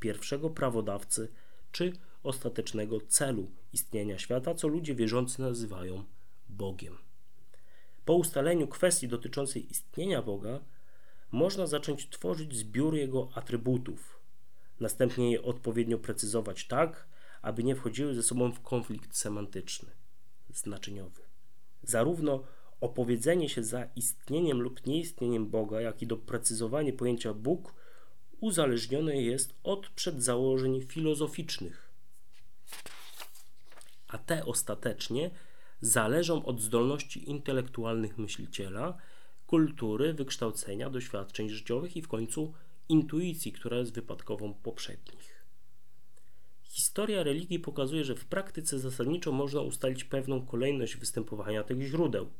pierwszego 0.00 0.50
prawodawcy 0.50 1.28
czy 1.72 1.92
ostatecznego 2.22 3.00
celu 3.00 3.50
istnienia 3.72 4.18
świata, 4.18 4.54
co 4.54 4.68
ludzie 4.68 4.94
wierzący 4.94 5.42
nazywają 5.42 6.04
Bogiem. 6.48 6.98
Po 8.04 8.14
ustaleniu 8.14 8.68
kwestii 8.68 9.08
dotyczącej 9.08 9.70
istnienia 9.70 10.22
Boga, 10.22 10.60
można 11.32 11.66
zacząć 11.66 12.08
tworzyć 12.08 12.56
zbiór 12.56 12.94
jego 12.94 13.28
atrybutów, 13.34 14.20
następnie 14.80 15.32
je 15.32 15.42
odpowiednio 15.42 15.98
precyzować 15.98 16.66
tak, 16.66 17.06
aby 17.42 17.64
nie 17.64 17.76
wchodziły 17.76 18.14
ze 18.14 18.22
sobą 18.22 18.52
w 18.52 18.60
konflikt 18.60 19.16
semantyczny, 19.16 19.90
znaczeniowy. 20.50 21.22
Zarówno 21.82 22.44
opowiedzenie 22.82 23.48
się 23.48 23.62
za 23.64 23.84
istnieniem 23.96 24.62
lub 24.62 24.86
nieistnieniem 24.86 25.46
Boga, 25.46 25.80
jak 25.80 26.02
i 26.02 26.06
doprecyzowanie 26.06 26.92
pojęcia 26.92 27.34
Bóg 27.34 27.74
uzależnione 28.40 29.22
jest 29.22 29.54
od 29.62 29.88
przedzałożeń 29.88 30.82
filozoficznych, 30.82 31.90
a 34.08 34.18
te 34.18 34.44
ostatecznie 34.44 35.30
zależą 35.80 36.44
od 36.44 36.60
zdolności 36.60 37.30
intelektualnych 37.30 38.18
myśliciela, 38.18 38.98
kultury, 39.46 40.14
wykształcenia, 40.14 40.90
doświadczeń 40.90 41.48
życiowych 41.48 41.96
i 41.96 42.02
w 42.02 42.08
końcu 42.08 42.52
intuicji, 42.88 43.52
która 43.52 43.76
jest 43.76 43.94
wypadkową 43.94 44.54
poprzednich. 44.54 45.44
Historia 46.62 47.22
religii 47.22 47.58
pokazuje, 47.58 48.04
że 48.04 48.14
w 48.14 48.24
praktyce 48.24 48.78
zasadniczo 48.78 49.32
można 49.32 49.60
ustalić 49.60 50.04
pewną 50.04 50.46
kolejność 50.46 50.96
występowania 50.96 51.64
tych 51.64 51.82
źródeł. 51.82 52.30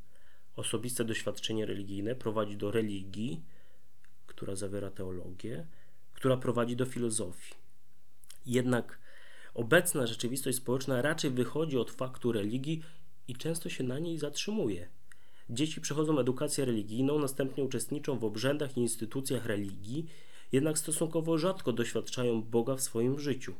Osobiste 0.56 1.04
doświadczenie 1.04 1.66
religijne 1.66 2.14
prowadzi 2.14 2.56
do 2.56 2.70
religii, 2.70 3.42
która 4.26 4.56
zawiera 4.56 4.90
teologię, 4.90 5.66
która 6.14 6.36
prowadzi 6.36 6.76
do 6.76 6.86
filozofii. 6.86 7.54
Jednak 8.46 8.98
obecna 9.54 10.06
rzeczywistość 10.06 10.58
społeczna 10.58 11.02
raczej 11.02 11.30
wychodzi 11.30 11.78
od 11.78 11.90
faktu 11.90 12.32
religii 12.32 12.82
i 13.28 13.36
często 13.36 13.68
się 13.68 13.84
na 13.84 13.98
niej 13.98 14.18
zatrzymuje. 14.18 14.88
Dzieci 15.50 15.80
przechodzą 15.80 16.18
edukację 16.18 16.64
religijną, 16.64 17.18
następnie 17.18 17.64
uczestniczą 17.64 18.18
w 18.18 18.24
obrzędach 18.24 18.76
i 18.76 18.80
instytucjach 18.80 19.46
religii, 19.46 20.06
jednak 20.52 20.78
stosunkowo 20.78 21.38
rzadko 21.38 21.72
doświadczają 21.72 22.42
Boga 22.42 22.76
w 22.76 22.80
swoim 22.80 23.18
życiu. 23.18 23.54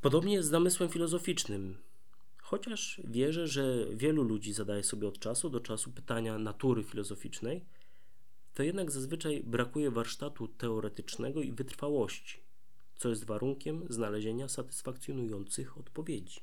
Podobnie 0.00 0.34
jest 0.34 0.48
z 0.48 0.52
namysłem 0.52 0.88
filozoficznym. 0.88 1.78
Chociaż 2.44 3.00
wierzę, 3.04 3.48
że 3.48 3.86
wielu 3.92 4.22
ludzi 4.22 4.52
zadaje 4.52 4.82
sobie 4.82 5.08
od 5.08 5.18
czasu 5.18 5.50
do 5.50 5.60
czasu 5.60 5.92
pytania 5.92 6.38
natury 6.38 6.82
filozoficznej, 6.82 7.64
to 8.54 8.62
jednak 8.62 8.90
zazwyczaj 8.90 9.42
brakuje 9.42 9.90
warsztatu 9.90 10.48
teoretycznego 10.48 11.42
i 11.42 11.52
wytrwałości, 11.52 12.40
co 12.96 13.08
jest 13.08 13.24
warunkiem 13.24 13.86
znalezienia 13.88 14.48
satysfakcjonujących 14.48 15.78
odpowiedzi 15.78 16.40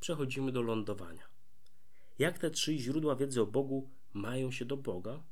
przechodzimy 0.00 0.52
do 0.52 0.62
lądowania. 0.62 1.26
Jak 2.18 2.38
te 2.38 2.50
trzy 2.50 2.78
źródła 2.78 3.16
wiedzy 3.16 3.40
o 3.40 3.46
Bogu 3.46 3.90
mają 4.12 4.50
się 4.50 4.64
do 4.64 4.76
Boga? 4.76 5.22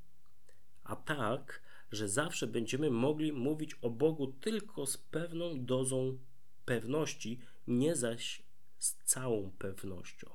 A 0.84 0.96
tak, 0.96 1.62
że 1.92 2.08
zawsze 2.08 2.46
będziemy 2.46 2.90
mogli 2.90 3.32
mówić 3.32 3.74
o 3.82 3.90
Bogu 3.90 4.26
tylko 4.26 4.86
z 4.86 4.96
pewną 4.96 5.64
dozą 5.64 6.18
pewności, 6.64 7.40
nie 7.66 7.96
zaś 7.96 8.42
z 8.84 8.96
całą 9.04 9.50
pewnością. 9.58 10.30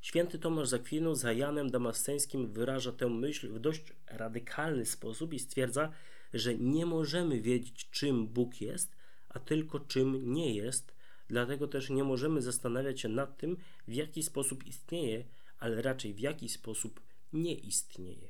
Święty 0.00 0.38
Tomasz 0.38 0.68
Zakwinu 0.68 1.14
za 1.14 1.32
Janem 1.32 1.70
Damasceńskim 1.70 2.52
wyraża 2.52 2.92
tę 2.92 3.08
myśl 3.08 3.52
w 3.52 3.58
dość 3.58 3.92
radykalny 4.06 4.86
sposób 4.86 5.34
i 5.34 5.38
stwierdza, 5.38 5.92
że 6.34 6.54
nie 6.54 6.86
możemy 6.86 7.40
wiedzieć, 7.40 7.90
czym 7.90 8.26
Bóg 8.26 8.60
jest, 8.60 8.96
a 9.28 9.38
tylko 9.38 9.80
czym 9.80 10.32
nie 10.32 10.54
jest, 10.54 10.98
Dlatego 11.28 11.68
też 11.68 11.90
nie 11.90 12.04
możemy 12.04 12.42
zastanawiać 12.42 13.00
się 13.00 13.08
nad 13.08 13.38
tym, 13.38 13.56
w 13.88 13.92
jaki 13.92 14.22
sposób 14.22 14.66
istnieje, 14.66 15.24
ale 15.58 15.82
raczej 15.82 16.14
w 16.14 16.20
jaki 16.20 16.48
sposób 16.48 17.00
nie 17.32 17.54
istnieje. 17.54 18.28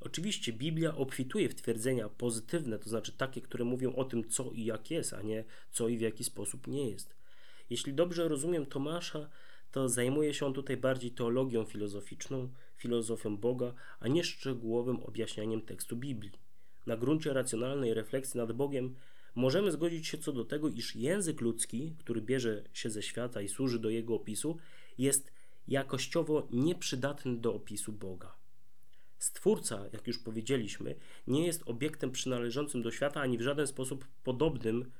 Oczywiście 0.00 0.52
Biblia 0.52 0.94
obfituje 0.96 1.48
w 1.48 1.54
twierdzenia 1.54 2.08
pozytywne, 2.08 2.78
to 2.78 2.88
znaczy 2.88 3.12
takie, 3.12 3.40
które 3.40 3.64
mówią 3.64 3.94
o 3.94 4.04
tym, 4.04 4.28
co 4.28 4.50
i 4.50 4.64
jak 4.64 4.90
jest, 4.90 5.12
a 5.12 5.22
nie 5.22 5.44
co 5.70 5.88
i 5.88 5.96
w 5.96 6.00
jaki 6.00 6.24
sposób 6.24 6.66
nie 6.66 6.90
jest. 6.90 7.14
Jeśli 7.70 7.94
dobrze 7.94 8.28
rozumiem 8.28 8.66
Tomasza, 8.66 9.28
to 9.72 9.88
zajmuje 9.88 10.34
się 10.34 10.46
on 10.46 10.52
tutaj 10.52 10.76
bardziej 10.76 11.10
teologią 11.10 11.64
filozoficzną, 11.64 12.48
filozofią 12.76 13.36
Boga, 13.36 13.74
a 14.00 14.08
nie 14.08 14.24
szczegółowym 14.24 15.02
objaśnianiem 15.02 15.62
tekstu 15.62 15.96
Biblii. 15.96 16.32
Na 16.86 16.96
gruncie 16.96 17.32
racjonalnej 17.32 17.94
refleksji 17.94 18.38
nad 18.38 18.52
Bogiem 18.52 18.94
Możemy 19.34 19.72
zgodzić 19.72 20.06
się 20.06 20.18
co 20.18 20.32
do 20.32 20.44
tego, 20.44 20.68
iż 20.68 20.96
język 20.96 21.40
ludzki, 21.40 21.94
który 21.98 22.22
bierze 22.22 22.64
się 22.72 22.90
ze 22.90 23.02
świata 23.02 23.42
i 23.42 23.48
służy 23.48 23.78
do 23.78 23.90
jego 23.90 24.14
opisu, 24.14 24.58
jest 24.98 25.32
jakościowo 25.68 26.48
nieprzydatny 26.50 27.36
do 27.36 27.54
opisu 27.54 27.92
Boga. 27.92 28.32
Stwórca, 29.18 29.84
jak 29.92 30.06
już 30.06 30.18
powiedzieliśmy, 30.18 30.94
nie 31.26 31.46
jest 31.46 31.62
obiektem 31.66 32.10
przynależącym 32.10 32.82
do 32.82 32.90
świata 32.90 33.20
ani 33.20 33.38
w 33.38 33.42
żaden 33.42 33.66
sposób 33.66 34.04
podobnym 34.24 34.90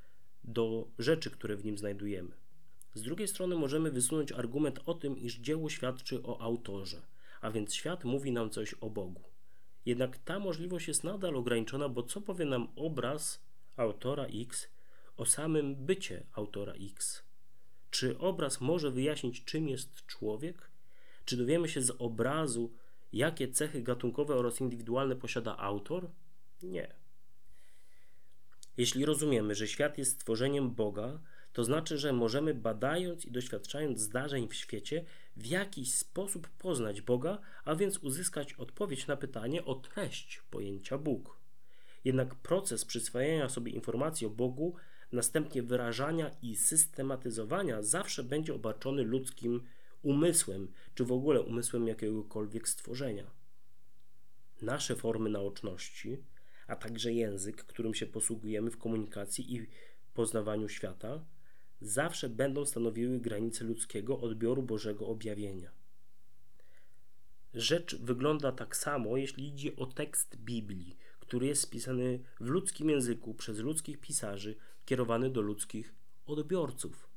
do 0.45 0.89
rzeczy, 0.99 1.31
które 1.31 1.57
w 1.57 1.65
nim 1.65 1.79
znajdujemy. 1.79 2.31
Z 2.94 3.03
drugiej 3.03 3.29
strony 3.29 3.57
możemy 3.57 3.90
wysunąć 3.90 4.33
argument 4.33 4.81
o 4.87 4.94
tym, 4.94 5.18
iż 5.18 5.38
dzieło 5.38 5.70
świadczy 5.70 6.22
o 6.22 6.40
autorze, 6.40 7.03
a 7.40 7.50
więc 7.50 7.74
świat 7.74 8.05
mówi 8.05 8.33
nam 8.33 8.50
coś 8.50 8.74
o 8.74 8.90
Bogu. 8.90 9.22
Jednak 9.87 10.18
ta 10.18 10.38
możliwość 10.38 10.88
jest 10.88 11.05
nadal 11.05 11.37
ograniczona, 11.37 11.88
bo 11.88 12.03
co 12.03 12.20
powie 12.20 12.44
nam 12.44 12.68
obraz 12.76 13.44
autora 13.76 14.24
X 14.24 14.68
o 15.16 15.26
samym 15.26 15.87
bycie 15.87 16.26
autora 16.33 16.72
X. 16.72 17.22
Czy 17.90 18.18
obraz 18.18 18.61
może 18.61 18.90
wyjaśnić, 18.90 19.44
czym 19.44 19.68
jest 19.68 20.07
człowiek? 20.07 20.70
Czy 21.24 21.37
dowiemy 21.37 21.68
się 21.68 21.83
z 21.83 21.90
obrazu, 21.98 22.72
jakie 23.12 23.48
cechy 23.48 23.83
gatunkowe 23.83 24.37
oraz 24.37 24.61
indywidualne 24.61 25.16
posiada 25.16 25.57
autor? 25.57 26.11
Nie. 26.62 26.94
Jeśli 28.76 29.05
rozumiemy, 29.05 29.55
że 29.55 29.68
świat 29.68 29.98
jest 29.98 30.12
stworzeniem 30.12 30.70
Boga, 30.70 31.20
to 31.53 31.65
znaczy, 31.65 31.99
że 31.99 32.13
możemy 32.13 32.55
badając 32.55 33.25
i 33.25 33.31
doświadczając 33.31 34.01
zdarzeń 34.01 34.49
w 34.49 34.55
świecie 34.55 35.05
w 35.37 35.47
jakiś 35.47 35.95
sposób 35.95 36.49
poznać 36.49 37.01
Boga, 37.01 37.39
a 37.65 37.75
więc 37.75 37.99
uzyskać 37.99 38.55
odpowiedź 38.55 39.07
na 39.07 39.17
pytanie 39.17 39.65
o 39.65 39.75
treść 39.75 40.43
pojęcia 40.51 40.99
Bóg. 40.99 41.37
Jednak 42.05 42.35
proces 42.35 42.85
przyswajania 42.85 43.49
sobie 43.49 43.73
informacji 43.73 44.27
o 44.27 44.31
Bogu, 44.31 44.75
następnie 45.13 45.63
wyrażania 45.63 46.31
i 46.43 46.57
systematyzowania 46.57 47.83
zawsze 47.83 48.25
będzie 48.25 48.55
obarczony 48.55 49.03
ludzkim 49.03 49.63
umysłem, 50.03 50.73
czy 50.95 51.05
w 51.05 51.13
ogóle 51.13 51.43
umysłem 51.43 51.89
jakiegokolwiek 51.89 52.69
stworzenia. 52.69 53.31
Nasze 54.63 54.97
formy 54.97 55.31
naoczności, 55.31 56.19
a 56.67 56.77
także 56.77 57.13
język, 57.13 57.65
którym 57.65 57.95
się 57.95 58.07
posługujemy 58.07 58.71
w 58.71 58.79
komunikacji 58.79 59.55
i 59.55 59.67
poznawaniu 60.15 60.69
świata, 60.69 61.25
zawsze 61.81 62.29
będą 62.29 62.66
stanowiły 62.66 63.21
granice 63.21 63.64
ludzkiego 63.64 64.21
odbioru 64.21 64.62
Bożego 64.62 65.07
objawienia. 65.07 65.71
Rzecz 67.55 67.97
wygląda 67.97 68.53
tak 68.53 68.77
samo, 68.77 69.16
jeśli 69.16 69.49
idzie 69.49 69.77
o 69.77 69.87
tekst 69.87 70.37
Biblii, 70.37 70.97
który 71.21 71.47
jest 71.47 71.62
spisany 71.62 72.21
w 72.40 72.47
ludzkim 72.47 72.90
języku 72.90 73.35
przez 73.35 73.59
ludzkich 73.59 74.01
pisarzy, 74.01 74.57
kierowany 74.85 75.31
do 75.31 75.40
ludzkich 75.40 75.95
odbiorców. 76.27 77.09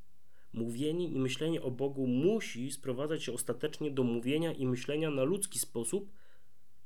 Mówienie 0.54 1.08
i 1.08 1.20
myślenie 1.20 1.62
o 1.62 1.72
Bogu 1.72 2.08
musi 2.08 2.72
sprowadzać 2.72 3.24
się 3.24 3.34
ostatecznie 3.34 3.92
do 3.92 4.04
mówienia 4.04 4.54
i 4.54 4.66
myślenia 4.66 5.12
na 5.12 5.24
ludzki 5.24 5.60
sposób, 5.60 6.12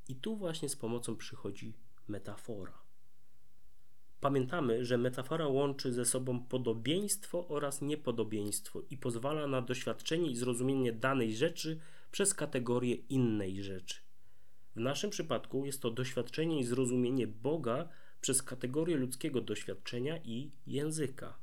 i 0.09 0.15
tu 0.15 0.35
właśnie 0.35 0.69
z 0.69 0.75
pomocą 0.75 1.15
przychodzi 1.15 1.73
metafora. 2.07 2.86
Pamiętamy, 4.27 4.85
że 4.85 4.97
metafora 4.97 5.47
łączy 5.47 5.93
ze 5.93 6.05
sobą 6.05 6.39
podobieństwo 6.39 7.47
oraz 7.47 7.81
niepodobieństwo 7.81 8.81
i 8.89 8.97
pozwala 8.97 9.47
na 9.47 9.61
doświadczenie 9.61 10.31
i 10.31 10.35
zrozumienie 10.35 10.93
danej 10.93 11.35
rzeczy 11.35 11.79
przez 12.11 12.33
kategorię 12.33 12.95
innej 12.95 13.63
rzeczy. 13.63 13.95
W 14.75 14.79
naszym 14.79 15.09
przypadku 15.09 15.65
jest 15.65 15.81
to 15.81 15.91
doświadczenie 15.91 16.59
i 16.59 16.63
zrozumienie 16.63 17.27
Boga 17.27 17.89
przez 18.21 18.43
kategorię 18.43 18.95
ludzkiego 18.95 19.41
doświadczenia 19.41 20.17
i 20.17 20.51
języka. 20.67 21.37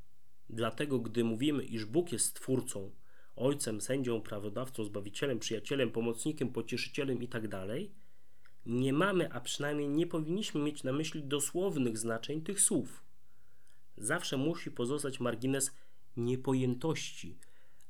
Dlatego, 0.50 0.98
gdy 0.98 1.24
mówimy, 1.24 1.64
iż 1.64 1.84
Bóg 1.84 2.12
jest 2.12 2.26
Stwórcą, 2.26 2.90
Ojcem, 3.36 3.80
sędzią, 3.80 4.20
prawodawcą, 4.20 4.84
zbawicielem, 4.84 5.38
przyjacielem, 5.38 5.90
pomocnikiem, 5.90 6.48
pocieszycielem 6.48 7.22
itd., 7.22 7.48
tak 7.48 7.68
nie 8.66 8.92
mamy, 8.92 9.32
a 9.32 9.40
przynajmniej 9.40 9.88
nie 9.88 10.06
powinniśmy 10.06 10.60
mieć 10.60 10.84
na 10.84 10.92
myśli 10.92 11.24
dosłownych 11.24 11.98
znaczeń 11.98 12.42
tych 12.42 12.60
słów. 12.60 13.04
Zawsze 13.96 14.36
musi 14.36 14.70
pozostać 14.70 15.20
margines 15.20 15.72
niepojętości, 16.16 17.38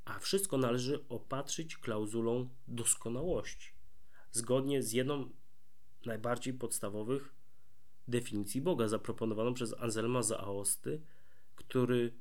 a 0.04 0.18
wszystko 0.18 0.58
należy 0.58 1.08
opatrzyć 1.08 1.76
klauzulą 1.76 2.48
doskonałości, 2.68 3.72
zgodnie 4.32 4.82
z 4.82 4.92
jedną 4.92 5.30
najbardziej 6.06 6.54
podstawowych 6.54 7.34
definicji 8.08 8.60
Boga 8.60 8.88
zaproponowaną 8.88 9.54
przez 9.54 9.74
Anselma 9.78 10.22
z 10.22 10.32
Aosty, 10.32 11.00
który 11.56 12.12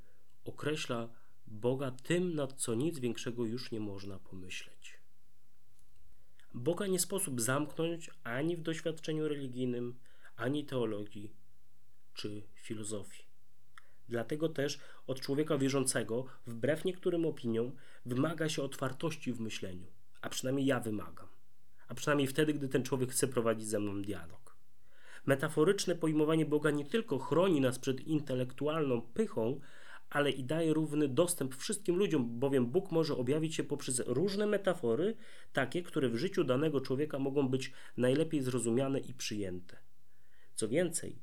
określa 0.45 1.09
Boga 1.47 1.91
tym, 1.91 2.35
nad 2.35 2.53
co 2.53 2.75
nic 2.75 2.99
większego 2.99 3.45
już 3.45 3.71
nie 3.71 3.79
można 3.79 4.19
pomyśleć. 4.19 4.72
Boga 6.53 6.87
nie 6.87 6.99
sposób 6.99 7.41
zamknąć 7.41 8.09
ani 8.23 8.57
w 8.57 8.61
doświadczeniu 8.61 9.27
religijnym, 9.27 9.95
ani 10.35 10.65
teologii 10.65 11.33
czy 12.13 12.43
filozofii. 12.55 13.23
Dlatego 14.09 14.49
też 14.49 14.79
od 15.07 15.19
człowieka 15.19 15.57
wierzącego, 15.57 16.25
wbrew 16.47 16.85
niektórym 16.85 17.25
opiniom, 17.25 17.71
wymaga 18.05 18.49
się 18.49 18.63
otwartości 18.63 19.33
w 19.33 19.39
myśleniu, 19.39 19.87
a 20.21 20.29
przynajmniej 20.29 20.65
ja 20.65 20.79
wymagam. 20.79 21.27
A 21.87 21.95
przynajmniej 21.95 22.27
wtedy, 22.27 22.53
gdy 22.53 22.67
ten 22.67 22.83
człowiek 22.83 23.11
chce 23.11 23.27
prowadzić 23.27 23.67
ze 23.67 23.79
mną 23.79 24.01
dialog. 24.01 24.55
Metaforyczne 25.25 25.95
pojmowanie 25.95 26.45
Boga 26.45 26.71
nie 26.71 26.85
tylko 26.85 27.19
chroni 27.19 27.61
nas 27.61 27.79
przed 27.79 28.01
intelektualną 28.01 29.01
pychą, 29.01 29.59
ale 30.13 30.31
i 30.31 30.43
daje 30.43 30.73
równy 30.73 31.07
dostęp 31.07 31.55
wszystkim 31.55 31.95
ludziom, 31.95 32.39
bowiem 32.39 32.65
Bóg 32.65 32.91
może 32.91 33.17
objawić 33.17 33.55
się 33.55 33.63
poprzez 33.63 34.03
różne 34.05 34.45
metafory, 34.47 35.15
takie, 35.53 35.83
które 35.83 36.09
w 36.09 36.15
życiu 36.15 36.43
danego 36.43 36.81
człowieka 36.81 37.19
mogą 37.19 37.47
być 37.49 37.71
najlepiej 37.97 38.41
zrozumiane 38.41 38.99
i 38.99 39.13
przyjęte. 39.13 39.77
Co 40.55 40.67
więcej, 40.67 41.19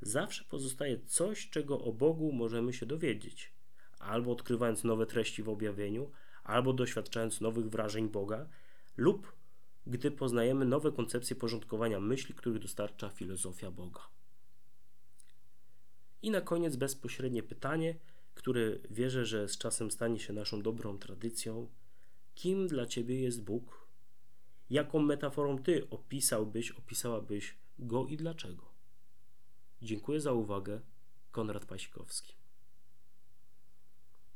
zawsze 0.00 0.44
pozostaje 0.44 0.98
coś, 1.06 1.50
czego 1.50 1.80
o 1.80 1.92
Bogu 1.92 2.32
możemy 2.32 2.72
się 2.72 2.86
dowiedzieć, 2.86 3.52
albo 3.98 4.32
odkrywając 4.32 4.84
nowe 4.84 5.06
treści 5.06 5.42
w 5.42 5.48
objawieniu, 5.48 6.10
albo 6.42 6.72
doświadczając 6.72 7.40
nowych 7.40 7.70
wrażeń 7.70 8.08
Boga, 8.08 8.48
lub 8.96 9.32
gdy 9.86 10.10
poznajemy 10.10 10.64
nowe 10.64 10.92
koncepcje 10.92 11.36
porządkowania 11.36 12.00
myśli, 12.00 12.34
których 12.34 12.62
dostarcza 12.62 13.08
filozofia 13.08 13.70
Boga. 13.70 14.00
I 16.22 16.30
na 16.30 16.40
koniec 16.40 16.76
bezpośrednie 16.76 17.42
pytanie, 17.42 17.94
które 18.34 18.78
wierzę, 18.90 19.26
że 19.26 19.48
z 19.48 19.58
czasem 19.58 19.90
stanie 19.90 20.20
się 20.20 20.32
naszą 20.32 20.62
dobrą 20.62 20.98
tradycją. 20.98 21.68
Kim 22.34 22.66
dla 22.66 22.86
Ciebie 22.86 23.20
jest 23.20 23.44
Bóg? 23.44 23.88
Jaką 24.70 24.98
metaforą 24.98 25.58
Ty 25.58 25.90
opisałbyś, 25.90 26.70
opisałabyś 26.70 27.56
Go 27.78 28.06
i 28.06 28.16
dlaczego? 28.16 28.64
Dziękuję 29.82 30.20
za 30.20 30.32
uwagę. 30.32 30.80
Konrad 31.30 31.64
Pasikowski. 31.64 32.43